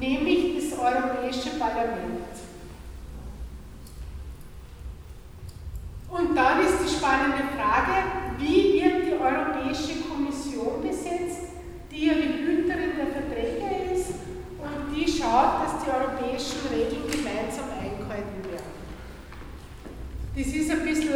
nämlich 0.00 0.70
das 0.70 0.78
Europäische 0.78 1.50
Parlament. 1.58 2.48
Und 6.10 6.34
dann 6.34 6.60
ist 6.60 6.78
die 6.82 6.96
spannende 6.96 7.44
Frage, 7.54 8.02
wie 8.38 8.80
wird 8.80 9.06
die 9.06 9.12
Europäische 9.12 10.00
Kommission 10.08 10.80
besetzt, 10.82 11.52
die 11.90 12.06
ja 12.06 12.14
die 12.14 12.46
Hüterin 12.46 12.96
der 12.96 13.06
Verträge 13.08 13.94
ist 13.94 14.10
und 14.58 14.94
die 14.94 15.06
schaut, 15.06 15.64
dass 15.64 15.84
die 15.84 15.90
europäischen 15.90 16.60
Regeln 16.72 17.10
gemeinsam 17.10 17.66
eingehalten 17.78 18.42
werden. 18.50 18.78
Das 20.36 20.46
ist 20.46 20.70
ein 20.70 20.84
bisschen, 20.84 21.12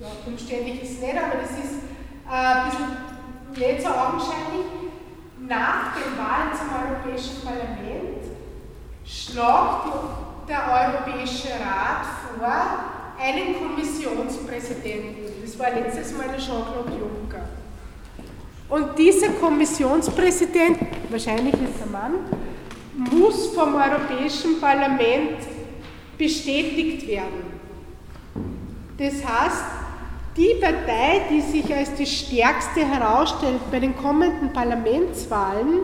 ja, 0.00 0.06
umständlich 0.26 0.82
ist 0.82 0.92
es 0.92 1.00
nicht, 1.00 1.16
aber 1.16 1.42
das 1.42 1.50
ist 1.50 1.82
äh, 2.26 2.32
ein 2.32 2.70
bisschen 2.70 3.68
nicht 3.70 3.82
so 3.82 3.88
augenscheinlich. 3.88 4.66
Nach 5.46 5.94
den 5.94 6.16
Wahlen 6.16 6.52
zum 6.56 6.68
Europäischen 6.72 7.42
Parlament 7.44 8.24
schlagt 9.04 9.92
der 10.48 10.62
Europäische 10.72 11.48
Rat 11.48 12.06
vor 12.38 12.94
einen 13.20 13.54
Kommissionspräsidenten. 13.58 15.42
Das 15.42 15.58
war 15.58 15.70
letztes 15.70 16.16
Mal 16.16 16.28
der 16.28 16.38
Jean-Claude 16.38 16.92
Juncker. 16.98 17.48
Und 18.68 18.98
dieser 18.98 19.28
Kommissionspräsident, 19.64 20.78
wahrscheinlich 21.08 21.54
ist 21.54 21.80
er 21.80 21.90
Mann, 21.90 22.12
muss 23.10 23.46
vom 23.46 23.74
Europäischen 23.74 24.60
Parlament 24.60 25.38
bestätigt 26.18 27.08
werden. 27.08 27.46
Das 28.98 29.14
heißt, 29.24 29.64
die 30.36 30.60
Partei, 30.60 31.22
die 31.30 31.40
sich 31.40 31.74
als 31.74 31.94
die 31.94 32.04
stärkste 32.04 32.80
herausstellt 32.86 33.60
bei 33.70 33.80
den 33.80 33.96
kommenden 33.96 34.52
Parlamentswahlen, 34.52 35.78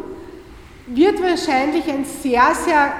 wird 0.87 1.23
wahrscheinlich 1.23 1.89
ein 1.89 2.05
sehr, 2.05 2.55
sehr 2.55 2.93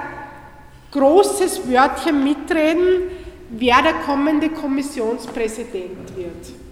großes 0.89 1.69
Wörtchen 1.71 2.23
mitreden, 2.23 3.11
wer 3.51 3.83
der 3.83 3.93
kommende 4.03 4.49
Kommissionspräsident 4.49 6.17
wird. 6.17 6.70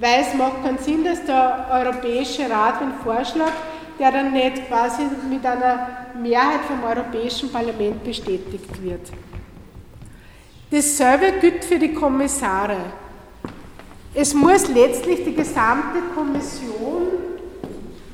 Weil 0.00 0.22
es 0.22 0.34
macht 0.34 0.64
keinen 0.64 0.78
Sinn, 0.78 1.04
dass 1.04 1.22
der 1.26 1.66
Europäische 1.70 2.48
Rat 2.50 2.80
einen 2.80 2.94
Vorschlag, 3.04 3.52
der 3.98 4.10
dann 4.10 4.32
nicht 4.32 4.66
quasi 4.66 5.02
mit 5.28 5.44
einer 5.44 5.88
Mehrheit 6.18 6.60
vom 6.66 6.82
Europäischen 6.82 7.52
Parlament 7.52 8.02
bestätigt 8.02 8.82
wird. 8.82 9.10
Dasselbe 10.70 11.32
gilt 11.40 11.64
für 11.64 11.78
die 11.78 11.92
Kommissare. 11.92 12.76
Es 14.14 14.32
muss 14.32 14.68
letztlich 14.68 15.22
die 15.22 15.34
gesamte 15.34 16.00
Kommission 16.14 17.08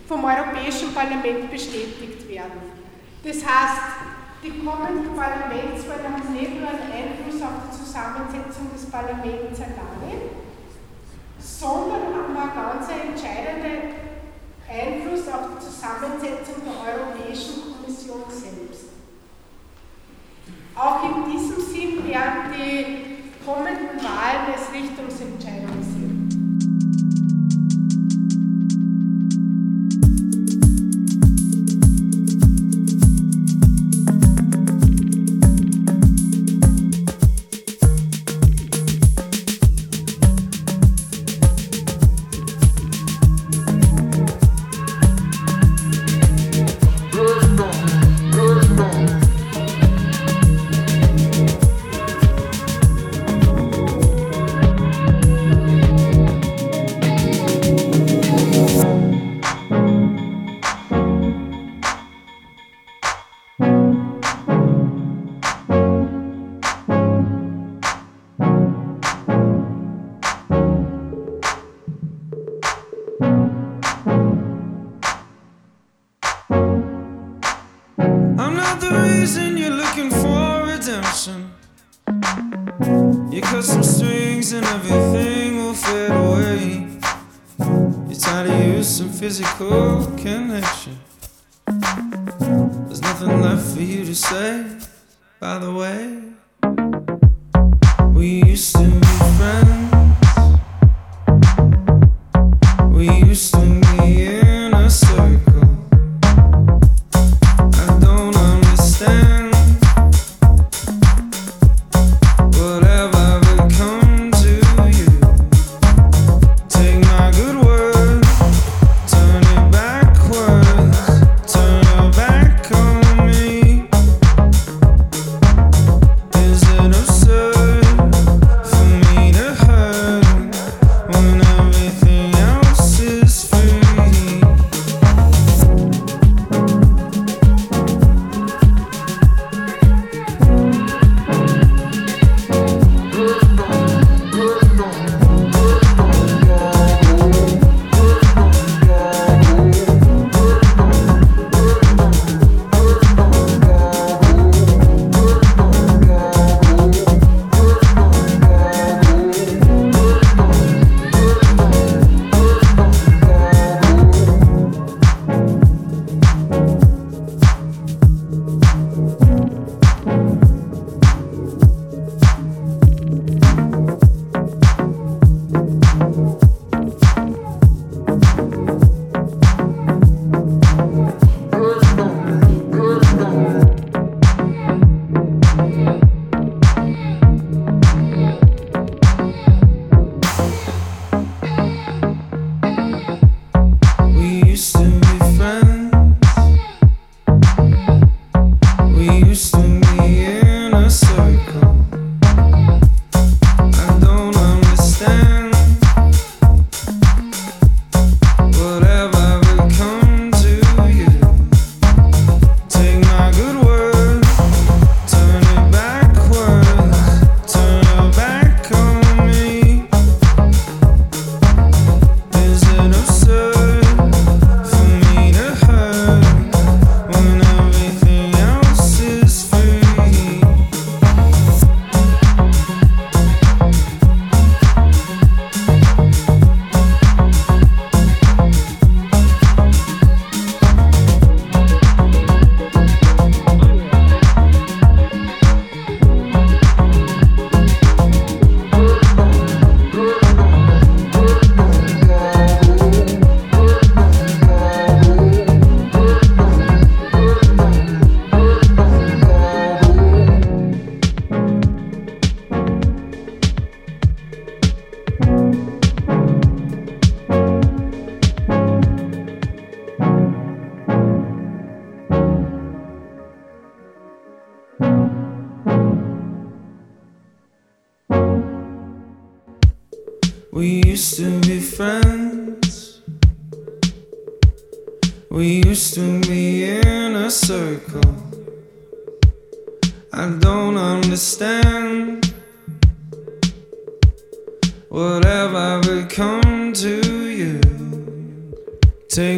vom 0.09 0.25
Europäischen 0.25 0.93
Parlament 0.93 1.51
bestätigt 1.51 2.29
werden. 2.29 2.63
Das 3.23 3.37
heißt, 3.37 3.83
die 4.43 4.51
kommenden 4.65 5.15
Parlamentswahlen 5.15 6.05
haben 6.05 6.33
nicht 6.33 6.59
nur 6.59 6.69
einen 6.69 6.93
Einfluss 6.93 7.43
auf 7.43 7.71
die 7.71 7.79
Zusammensetzung 7.79 8.71
des 8.75 8.87
Parlaments 8.87 9.61
allein, 9.61 10.36
sondern 11.47 12.13
haben 12.13 12.37
einen 12.37 12.55
ganz 12.55 12.89
entscheidenden 12.91 13.95
Einfluss 14.69 15.29
auf 15.33 15.55
die 15.55 15.65
Zusammensetzung 15.65 16.57
der 16.67 16.75
Europäischen 16.83 17.73
Kommission 17.73 18.25
selbst. 18.29 18.91
Auch 20.75 21.05
in 21.05 21.33
diesem 21.33 21.61
Sinn 21.63 22.07
werden 22.07 22.53
die 22.53 23.45
kommenden 23.45 23.97
Wahlen 24.03 24.53
als 24.53 24.73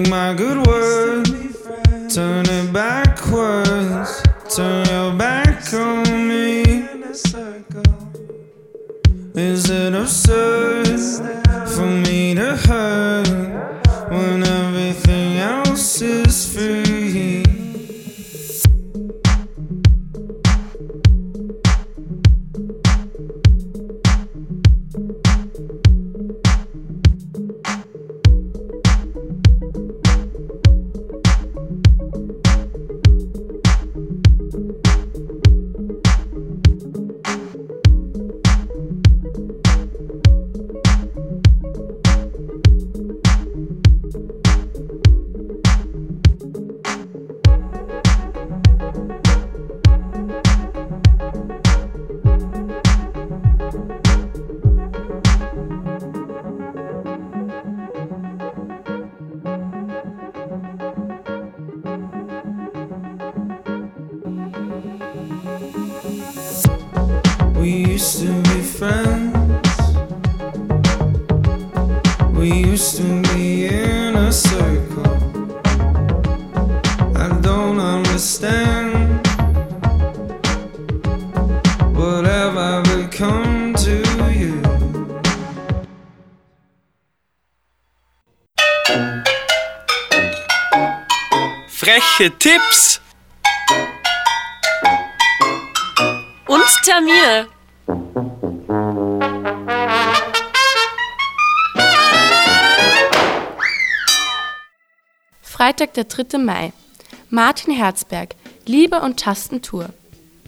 my 0.09 0.33
good 0.33 0.67
word, 0.67 1.27
turn 2.09 2.47
it 2.49 2.73
backwards, 2.73 4.23
turn 4.55 4.87
your 4.87 5.13
back 5.13 5.73
on 5.75 6.05
me. 6.29 6.63
Is 9.35 9.71
it 9.71 9.95
absurd 9.95 10.89
for 11.69 11.87
me 11.87 12.35
to 12.35 12.57
hurt? 12.57 13.28
We 67.59 67.71
used 67.71 68.21
to 68.21 68.43
be 68.43 68.63
friends. 68.63 69.79
We 72.39 72.53
used 72.53 72.97
to 72.99 73.23
be 73.35 73.67
in 73.67 74.15
a 74.15 74.33
circle. 74.33 75.17
I 77.17 77.29
don't 77.43 77.81
understand 77.81 79.27
what 81.97 82.25
have 82.27 82.57
I 82.57 82.83
become 82.97 83.75
to 83.75 83.97
you. 84.33 84.63
Freche 91.69 92.31
tips. 92.39 92.88
Und 96.99 97.07
Termine. 97.07 97.49
Freitag, 105.41 105.95
der 105.95 106.05
3. 106.05 106.39
Mai. 106.39 106.73
Martin 107.31 107.75
Herzberg, 107.75 108.35
Liebe 108.67 109.01
und 109.01 109.21
Tastentour. 109.21 109.91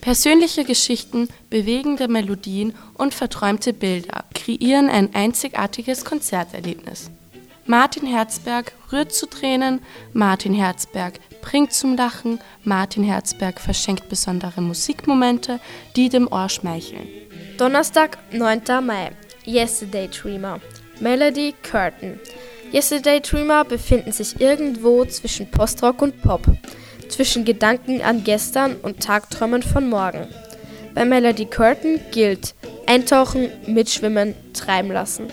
Persönliche 0.01 0.65
Geschichten, 0.65 1.29
bewegende 1.51 2.09
Melodien 2.09 2.75
und 2.95 3.13
verträumte 3.13 3.75
Bilder 3.75 4.25
kreieren 4.35 4.89
ein 4.89 5.15
einzigartiges 5.15 6.07
Konzerterlebnis. 6.07 7.11
Martin 7.71 8.05
Herzberg 8.05 8.73
rührt 8.91 9.13
zu 9.13 9.27
Tränen, 9.27 9.81
Martin 10.13 10.55
Herzberg 10.55 11.21
bringt 11.41 11.73
zum 11.73 11.97
Lachen, 11.97 12.41
Martin 12.65 13.05
Herzberg 13.05 13.61
verschenkt 13.61 14.09
besondere 14.09 14.61
Musikmomente, 14.61 15.61
die 15.95 16.09
dem 16.09 16.27
Ohr 16.27 16.49
schmeicheln. 16.49 17.07
Donnerstag, 17.59 18.19
9. 18.33 18.63
Mai. 18.85 19.13
Yesterday 19.47 20.09
Dreamer. 20.09 20.59
Melody 20.99 21.55
Curtain. 21.63 22.19
Yesterday 22.73 23.21
Dreamer 23.21 23.65
befinden 23.65 24.11
sich 24.11 24.41
irgendwo 24.41 25.05
zwischen 25.05 25.49
Postrock 25.49 26.03
und 26.03 26.23
Pop 26.23 26.43
zwischen 27.09 27.45
Gedanken 27.45 28.03
an 28.03 28.25
gestern 28.25 28.79
und 28.83 28.99
Tagträumen 28.99 29.63
von 29.63 29.89
morgen. 29.89 30.27
Bei 30.93 31.05
Melody 31.05 31.47
Curtin 31.47 32.01
gilt 32.11 32.53
Eintauchen, 32.89 33.49
Mitschwimmen, 33.69 34.35
treiben 34.55 34.91
lassen. 34.91 35.29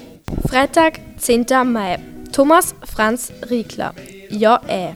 Freitag, 0.48 1.00
10. 1.18 1.48
Mai. 1.66 1.98
Thomas 2.32 2.76
Franz 2.84 3.32
Riegler. 3.50 3.94
Ja, 4.30 4.62
äh. 4.68 4.94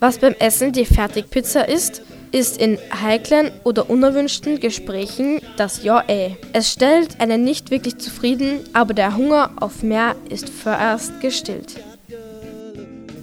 Was 0.00 0.18
beim 0.18 0.34
Essen 0.38 0.72
die 0.72 0.84
Fertigpizza 0.84 1.62
ist, 1.62 2.02
ist 2.32 2.58
in 2.60 2.78
heiklen 3.02 3.50
oder 3.62 3.90
unerwünschten 3.90 4.58
Gesprächen 4.58 5.40
das 5.56 5.84
Ja, 5.84 6.02
äh. 6.08 6.36
Es 6.52 6.72
stellt 6.72 7.20
einen 7.20 7.44
nicht 7.44 7.70
wirklich 7.70 7.98
zufrieden, 7.98 8.60
aber 8.72 8.94
der 8.94 9.16
Hunger 9.16 9.50
auf 9.60 9.82
mehr 9.82 10.16
ist 10.28 10.48
vorerst 10.48 11.20
gestillt. 11.20 11.76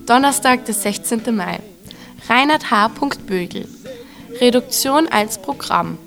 Donnerstag, 0.06 0.66
der 0.66 0.74
16. 0.74 1.36
Mai. 1.36 1.60
Reinhard 2.28 2.72
H. 2.72 2.92
Bögel. 3.28 3.68
Reduktion 4.40 5.08
als 5.08 5.40
Programm. 5.40 5.98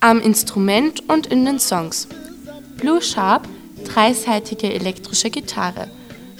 Am 0.00 0.20
Instrument 0.20 1.08
und 1.08 1.26
in 1.26 1.44
den 1.44 1.60
Songs. 1.60 2.08
Blue 2.76 3.02
Sharp, 3.02 3.46
dreiseitige 3.84 4.72
elektrische 4.72 5.30
Gitarre. 5.30 5.88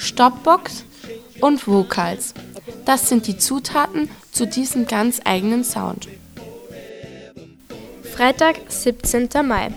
Stopbox 0.01 0.85
und 1.43 1.67
Vocals. 1.69 2.33
Das 2.87 3.11
sind 3.11 3.27
die 3.27 3.37
Zutaten 3.37 4.09
zu 4.33 4.47
diesem 4.47 4.87
ganz 4.87 5.21
eigenen 5.25 5.63
Sound. 5.63 6.09
Freitag, 8.03 8.57
17. 8.69 9.29
Mai. 9.45 9.73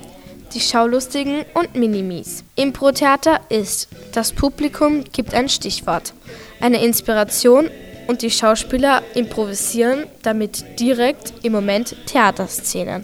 Die 0.53 0.61
Schaulustigen 0.61 1.43
und 1.53 1.75
Minimis. 1.75 2.45
Impro-Theater 2.55 3.41
ist, 3.49 3.89
das 4.13 4.31
Publikum 4.31 5.03
gibt 5.11 5.33
ein 5.33 5.49
Stichwort, 5.49 6.13
eine 6.61 6.83
Inspiration 6.83 7.69
und 8.07 8.21
die 8.21 8.31
Schauspieler 8.31 9.01
improvisieren 9.15 10.05
damit 10.21 10.79
direkt 10.79 11.33
im 11.43 11.51
Moment 11.51 11.95
Theaterszenen. 12.05 13.03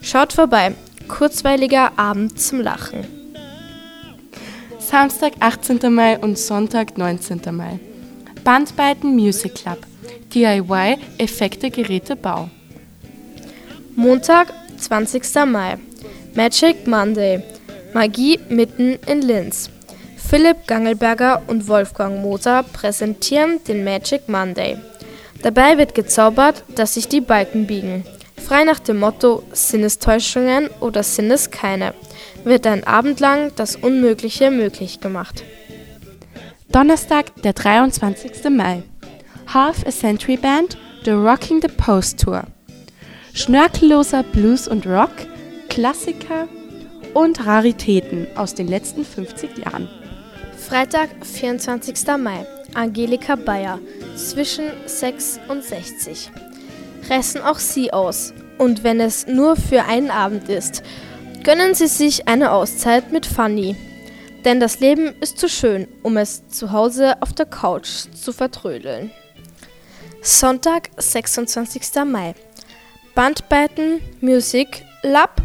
Schaut 0.00 0.32
vorbei, 0.32 0.74
kurzweiliger 1.06 1.96
Abend 1.96 2.40
zum 2.40 2.60
Lachen. 2.60 3.15
Samstag, 4.88 5.32
18. 5.40 5.92
Mai 5.92 6.16
und 6.16 6.38
Sonntag, 6.38 6.96
19. 6.96 7.40
Mai. 7.50 7.80
Bandbeiten 8.44 9.16
Music 9.16 9.56
Club. 9.56 9.78
DIY 10.32 10.98
Effekte 11.18 11.72
Geräte 11.72 12.14
Bau. 12.14 12.48
Montag, 13.96 14.52
20. 14.78 15.24
Mai. 15.46 15.78
Magic 16.34 16.86
Monday. 16.86 17.42
Magie 17.94 18.38
mitten 18.48 18.96
in 19.08 19.22
Linz. 19.22 19.70
Philipp 20.16 20.68
Gangelberger 20.68 21.42
und 21.48 21.66
Wolfgang 21.66 22.22
Moser 22.22 22.62
präsentieren 22.62 23.58
den 23.66 23.82
Magic 23.82 24.28
Monday. 24.28 24.78
Dabei 25.42 25.78
wird 25.78 25.96
gezaubert, 25.96 26.62
dass 26.76 26.94
sich 26.94 27.08
die 27.08 27.20
Balken 27.20 27.66
biegen. 27.66 28.04
Frei 28.44 28.64
nach 28.64 28.78
dem 28.78 28.98
Motto 28.98 29.42
Sinnestäuschungen 29.52 30.68
oder 30.80 31.02
Sinnes 31.02 31.50
keine 31.50 31.94
wird 32.46 32.66
ein 32.66 32.84
Abend 32.84 33.18
lang 33.18 33.50
das 33.56 33.74
Unmögliche 33.74 34.50
möglich 34.50 35.00
gemacht. 35.00 35.42
Donnerstag, 36.68 37.34
der 37.42 37.52
23. 37.52 38.50
Mai. 38.50 38.82
Half 39.52 39.84
a 39.86 39.90
Century 39.90 40.36
Band, 40.36 40.78
The 41.04 41.10
Rocking 41.10 41.60
the 41.60 41.68
Post 41.68 42.20
Tour. 42.20 42.44
Schnörkelloser 43.34 44.22
Blues 44.22 44.68
und 44.68 44.86
Rock, 44.86 45.10
Klassiker 45.68 46.48
und 47.14 47.44
Raritäten 47.44 48.28
aus 48.36 48.54
den 48.54 48.68
letzten 48.68 49.04
50 49.04 49.58
Jahren. 49.58 49.88
Freitag, 50.56 51.08
24. 51.22 51.94
Mai. 52.18 52.46
Angelika 52.74 53.36
Bayer, 53.36 53.78
zwischen 54.16 54.66
6 54.86 55.40
und 55.48 55.64
60. 55.64 56.30
Ressen 57.08 57.40
auch 57.40 57.58
Sie 57.58 57.92
aus. 57.92 58.32
Und 58.58 58.84
wenn 58.84 59.00
es 59.00 59.26
nur 59.26 59.56
für 59.56 59.84
einen 59.84 60.10
Abend 60.10 60.48
ist, 60.48 60.82
gönnen 61.44 61.74
Sie 61.74 61.86
sich 61.86 62.28
eine 62.28 62.52
Auszeit 62.52 63.12
mit 63.12 63.26
Fanny. 63.26 63.76
Denn 64.44 64.60
das 64.60 64.80
Leben 64.80 65.14
ist 65.20 65.38
zu 65.38 65.48
schön, 65.48 65.88
um 66.02 66.16
es 66.16 66.48
zu 66.48 66.72
Hause 66.72 67.20
auf 67.20 67.32
der 67.32 67.46
Couch 67.46 67.88
zu 68.14 68.32
vertrödeln. 68.32 69.10
Sonntag, 70.22 70.90
26. 70.96 71.82
Mai. 72.06 72.34
Bandbeiten, 73.14 74.00
Musik, 74.20 74.84
Lab, 75.02 75.40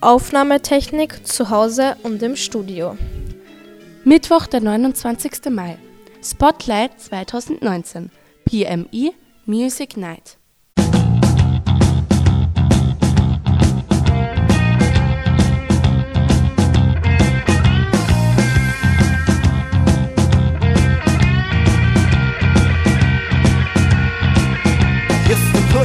Aufnahmetechnik 0.00 1.26
zu 1.26 1.50
Hause 1.50 1.96
und 2.02 2.22
im 2.22 2.36
Studio. 2.36 2.96
Mittwoch, 4.04 4.46
der 4.46 4.60
29. 4.60 5.50
Mai. 5.50 5.78
Spotlight 6.22 7.00
2019. 7.00 8.10
PME 8.44 9.12
Music 9.46 9.96
Night. 9.96 10.38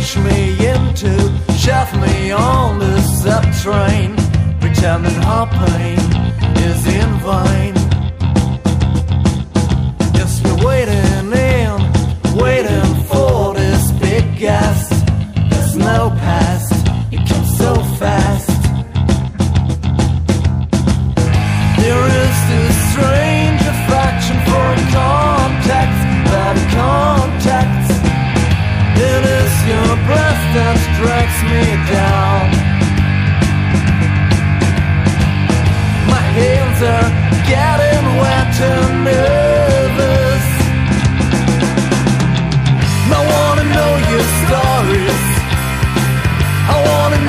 Push 0.10 0.24
me 0.24 0.68
into, 0.68 1.16
shove 1.58 1.94
me 2.02 2.32
on 2.32 2.80
the 2.80 3.00
subtrain, 3.02 4.16
pretending 4.60 5.16
our 5.24 5.46
pain 5.48 6.00
is 6.58 6.88
in 6.88 7.20
vain. 7.20 7.79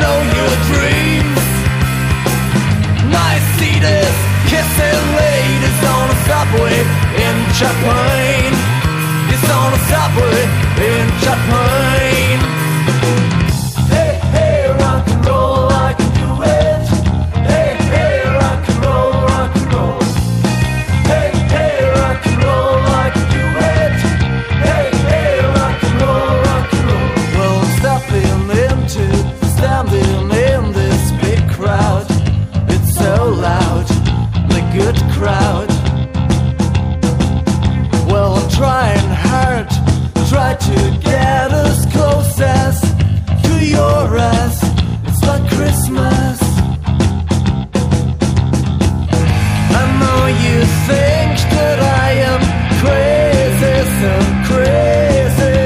Know 0.00 0.18
your 0.38 0.52
dreams. 0.72 1.42
I 3.12 3.32
see 3.56 3.76
this 3.78 4.16
kissing 4.48 5.04
ladies 5.20 5.80
on 5.94 6.06
a 6.08 6.18
subway 6.28 6.78
in 7.26 7.36
Japan. 7.60 8.50
It's 9.32 9.48
on 9.60 9.70
a 9.76 9.80
subway 9.92 10.42
in 10.88 11.06
Japan. 11.20 11.69
That 51.56 51.78
I 52.04 52.10
am 52.30 52.40
crazy, 52.82 53.74
crazy. 54.50 55.60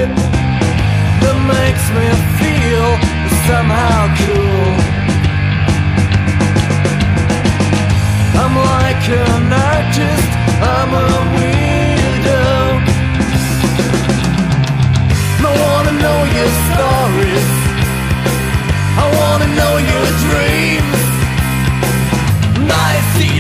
That 1.23 1.39
makes 1.55 1.85
me 1.97 2.07
feel 2.41 2.89
somehow 3.49 4.01
cool. 4.23 4.73
I'm 8.43 8.55
like 8.73 9.05
an 9.23 9.53
artist, 9.53 10.31
I'm 10.63 10.93
a. 10.95 11.35
I 15.47 15.53
wanna 15.67 15.93
know 15.93 16.21
your 16.37 16.51
stories. 16.67 17.49
I 19.03 19.07
wanna 19.19 19.49
know 19.59 19.75
your 19.91 20.07
dreams. 20.25 21.01
I 22.71 22.93
see 23.15 23.39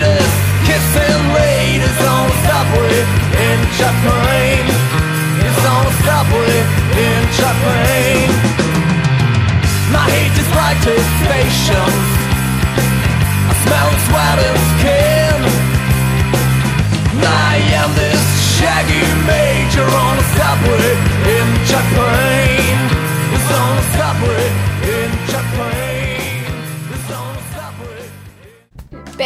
kissing 0.74 1.24
ladies 1.38 1.98
on 2.02 2.26
the 2.26 2.38
subway 2.50 2.98
in 3.46 3.58
Japan. 3.78 4.62
It's 5.46 5.64
on 5.70 5.82
the 5.86 5.94
subway 6.02 6.56
in 6.98 7.20
Japan. 7.38 8.26
I 9.94 10.04
hate 10.14 10.34
these 10.34 10.52
lighted 10.58 11.04
stations. 11.22 12.06
I 13.50 13.54
smell 13.62 13.90
sweat 14.06 14.38
and 14.48 14.60
skin. 14.74 15.38
I 17.22 17.54
am 17.78 17.90
this 17.94 18.24
shaggy 18.58 19.06
major 19.30 19.86
on 19.86 20.12
the 20.18 20.26
subway 20.34 20.90
in 21.38 21.48
Japan. 21.70 22.33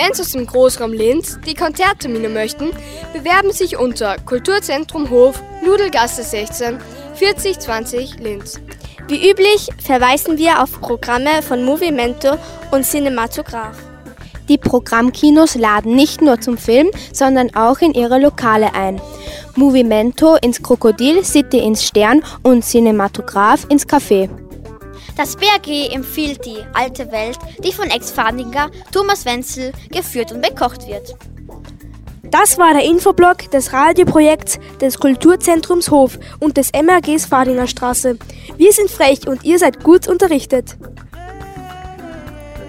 Bands 0.08 0.20
aus 0.22 0.32
dem 0.32 0.46
Großraum 0.46 0.94
Linz, 0.94 1.38
die 1.46 1.52
Konzerttermine 1.52 2.30
möchten, 2.30 2.70
bewerben 3.12 3.52
sich 3.52 3.76
unter 3.76 4.16
Kulturzentrum 4.24 5.10
Hof, 5.10 5.42
Nudelgasse 5.62 6.22
16, 6.22 6.78
4020 7.14 8.18
Linz. 8.18 8.58
Wie 9.06 9.30
üblich 9.30 9.68
verweisen 9.84 10.38
wir 10.38 10.62
auf 10.62 10.80
Programme 10.80 11.42
von 11.42 11.62
Movimento 11.62 12.38
und 12.70 12.86
Cinematograph. 12.86 13.76
Die 14.48 14.56
Programmkinos 14.56 15.56
laden 15.56 15.94
nicht 15.94 16.22
nur 16.22 16.40
zum 16.40 16.56
Film, 16.56 16.88
sondern 17.12 17.54
auch 17.54 17.80
in 17.80 17.92
ihre 17.92 18.18
Lokale 18.18 18.74
ein. 18.74 19.02
Movimento 19.56 20.36
ins 20.36 20.62
Krokodil, 20.62 21.22
City 21.22 21.58
ins 21.58 21.84
Stern 21.84 22.22
und 22.42 22.64
Cinematograph 22.64 23.66
ins 23.68 23.86
Café. 23.86 24.30
Das 25.18 25.34
BRG 25.34 25.92
empfiehlt 25.92 26.46
die 26.46 26.58
alte 26.74 27.10
Welt, 27.10 27.38
die 27.58 27.72
von 27.72 27.90
Ex-Fadinger 27.90 28.70
Thomas 28.92 29.24
Wenzel 29.24 29.72
geführt 29.90 30.30
und 30.30 30.40
bekocht 30.40 30.86
wird. 30.86 31.16
Das 32.30 32.56
war 32.56 32.72
der 32.72 32.84
Infoblog 32.84 33.50
des 33.50 33.72
Radioprojekts 33.72 34.60
des 34.80 35.00
Kulturzentrums 35.00 35.90
Hof 35.90 36.20
und 36.38 36.56
des 36.56 36.70
MRGs 36.72 37.26
Fadinger 37.26 37.66
Straße. 37.66 38.16
Wir 38.56 38.72
sind 38.72 38.92
frech 38.92 39.26
und 39.26 39.44
ihr 39.44 39.58
seid 39.58 39.82
gut 39.82 40.06
unterrichtet. 40.06 40.76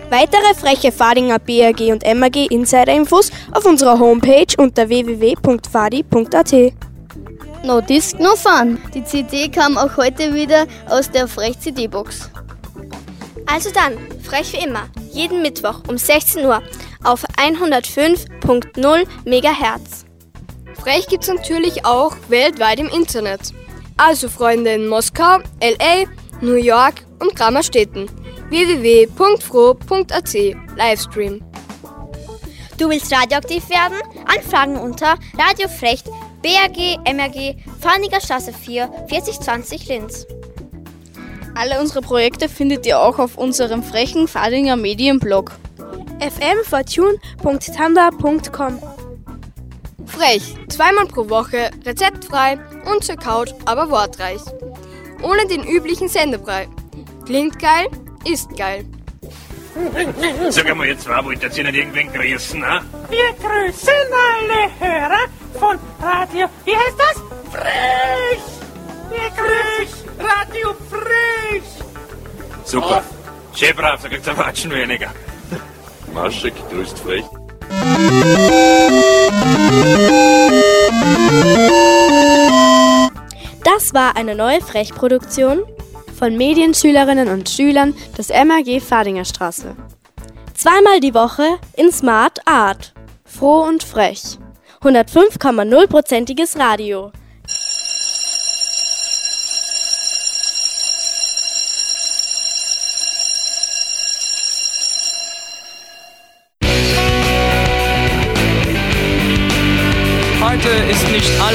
Weitere 0.09 0.55
freche 0.55 0.91
Fadinger 0.91 1.37
BRG 1.37 1.91
und 1.91 2.03
MRG 2.03 2.47
Insider-Infos 2.49 3.29
auf 3.51 3.63
unserer 3.65 3.99
Homepage 3.99 4.55
unter 4.57 4.89
www.fadi.at. 4.89 6.88
No 7.63 7.81
Disc, 7.81 8.17
no 8.19 8.35
Fun. 8.35 8.79
Die 8.93 9.03
CD 9.03 9.49
kam 9.49 9.77
auch 9.77 9.97
heute 9.97 10.33
wieder 10.33 10.65
aus 10.87 11.11
der 11.11 11.27
Frech-CD-Box. 11.27 12.29
Also 13.45 13.69
dann, 13.71 13.97
frech 14.23 14.53
wie 14.53 14.63
immer, 14.65 14.87
jeden 15.11 15.41
Mittwoch 15.41 15.81
um 15.87 15.97
16 15.97 16.45
Uhr 16.45 16.61
auf 17.03 17.25
105.0 17.37 19.07
MHz. 19.25 20.05
Frech 20.81 21.07
gibt's 21.07 21.27
natürlich 21.27 21.85
auch 21.85 22.15
weltweit 22.29 22.79
im 22.79 22.87
Internet. 22.87 23.53
Also 23.97 24.29
Freunde 24.29 24.71
in 24.71 24.87
Moskau, 24.87 25.39
LA, 25.61 26.05
New 26.41 26.53
York 26.55 27.05
und 27.19 27.35
Grammerstädten. 27.35 28.09
www.fro.at 28.49 30.33
Livestream. 30.77 31.41
Du 32.77 32.89
willst 32.89 33.11
radioaktiv 33.11 33.69
werden? 33.69 33.97
Anfragen 34.25 34.77
unter 34.77 35.15
Radio 35.37 35.67
BRG, 36.41 36.97
MRG, 37.05 37.57
Farniger 37.81 38.21
Straße 38.21 38.53
4, 38.53 38.89
4020 39.07 39.87
Linz. 39.87 40.25
Alle 41.55 41.81
unsere 41.81 41.99
Projekte 42.01 42.47
findet 42.47 42.85
ihr 42.85 42.99
auch 42.99 43.17
auf 43.19 43.37
unserem 43.37 43.83
frechen 43.83 44.29
Fadinger 44.29 44.77
Medienblog. 44.77 45.51
fmfortune.tanda.com 46.19 48.79
Frech, 50.05 50.55
zweimal 50.69 51.07
pro 51.07 51.29
Woche, 51.29 51.71
rezeptfrei 51.85 52.57
und 52.91 53.03
zur 53.03 53.17
Couch, 53.17 53.51
aber 53.65 53.91
wortreich. 53.91 54.39
Ohne 55.21 55.45
den 55.47 55.67
üblichen 55.67 56.07
Sendebrei. 56.07 56.69
Klingt 57.25 57.59
geil, 57.59 57.89
ist 58.25 58.55
geil. 58.55 58.85
Sag 60.49 60.69
einmal, 60.69 60.87
ihr 60.87 60.97
zwei 60.97 61.23
wollt 61.23 61.43
ihr 61.43 61.63
nicht 61.63 61.75
irgendwen 61.75 62.11
grüßen, 62.11 62.59
ne? 62.59 62.81
Wir 63.09 63.33
grüßen 63.39 63.93
alle 64.25 64.69
Hörer 64.79 65.25
von 65.59 65.77
Radio. 66.01 66.47
Wie 66.65 66.75
heißt 66.75 66.97
das? 66.97 67.21
Frech! 67.51 68.41
Wir 69.09 69.29
grüßen 69.37 70.09
Radio 70.19 70.75
Frech! 70.89 71.63
Super. 72.63 73.03
Schön 73.53 73.75
brav, 73.75 74.01
da 74.01 74.09
kriegt's 74.09 74.27
ein 74.27 74.37
Watschen 74.37 74.71
weniger. 74.71 75.11
Maschek 76.13 76.53
grüßt 76.71 76.99
frech. 76.99 77.25
Das 83.63 83.93
war 83.93 84.15
eine 84.15 84.35
neue 84.35 84.61
Frechproduktion 84.61 85.63
von 86.19 86.35
Medienschülerinnen 86.35 87.29
und 87.29 87.49
Schülern 87.49 87.95
des 88.17 88.27
MAG 88.27 88.81
Fadinger 88.81 89.23
Straße. 89.23 89.73
Zweimal 90.53 90.99
die 90.99 91.13
Woche 91.13 91.45
in 91.77 91.93
Smart 91.93 92.45
Art. 92.45 92.93
Froh 93.23 93.61
und 93.61 93.83
frech. 93.83 94.37
105,0%iges 94.81 96.57
Radio. 96.57 97.13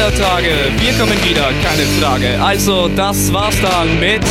Nicht 0.05 0.21
aller 0.21 0.31
Tage. 0.31 0.49
Wir 0.79 0.93
kommen 0.99 1.25
wieder, 1.25 1.51
keine 1.63 1.83
Frage. 2.01 2.43
Also, 2.43 2.89
das 2.89 3.33
war's 3.33 3.61
dann 3.61 4.01
mit 4.01 4.23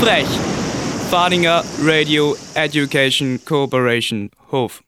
Frech. 0.00 0.26
Fadinger 1.10 1.62
Radio 1.82 2.36
Education 2.54 3.40
Cooperation 3.44 4.30
Hof. 4.50 4.83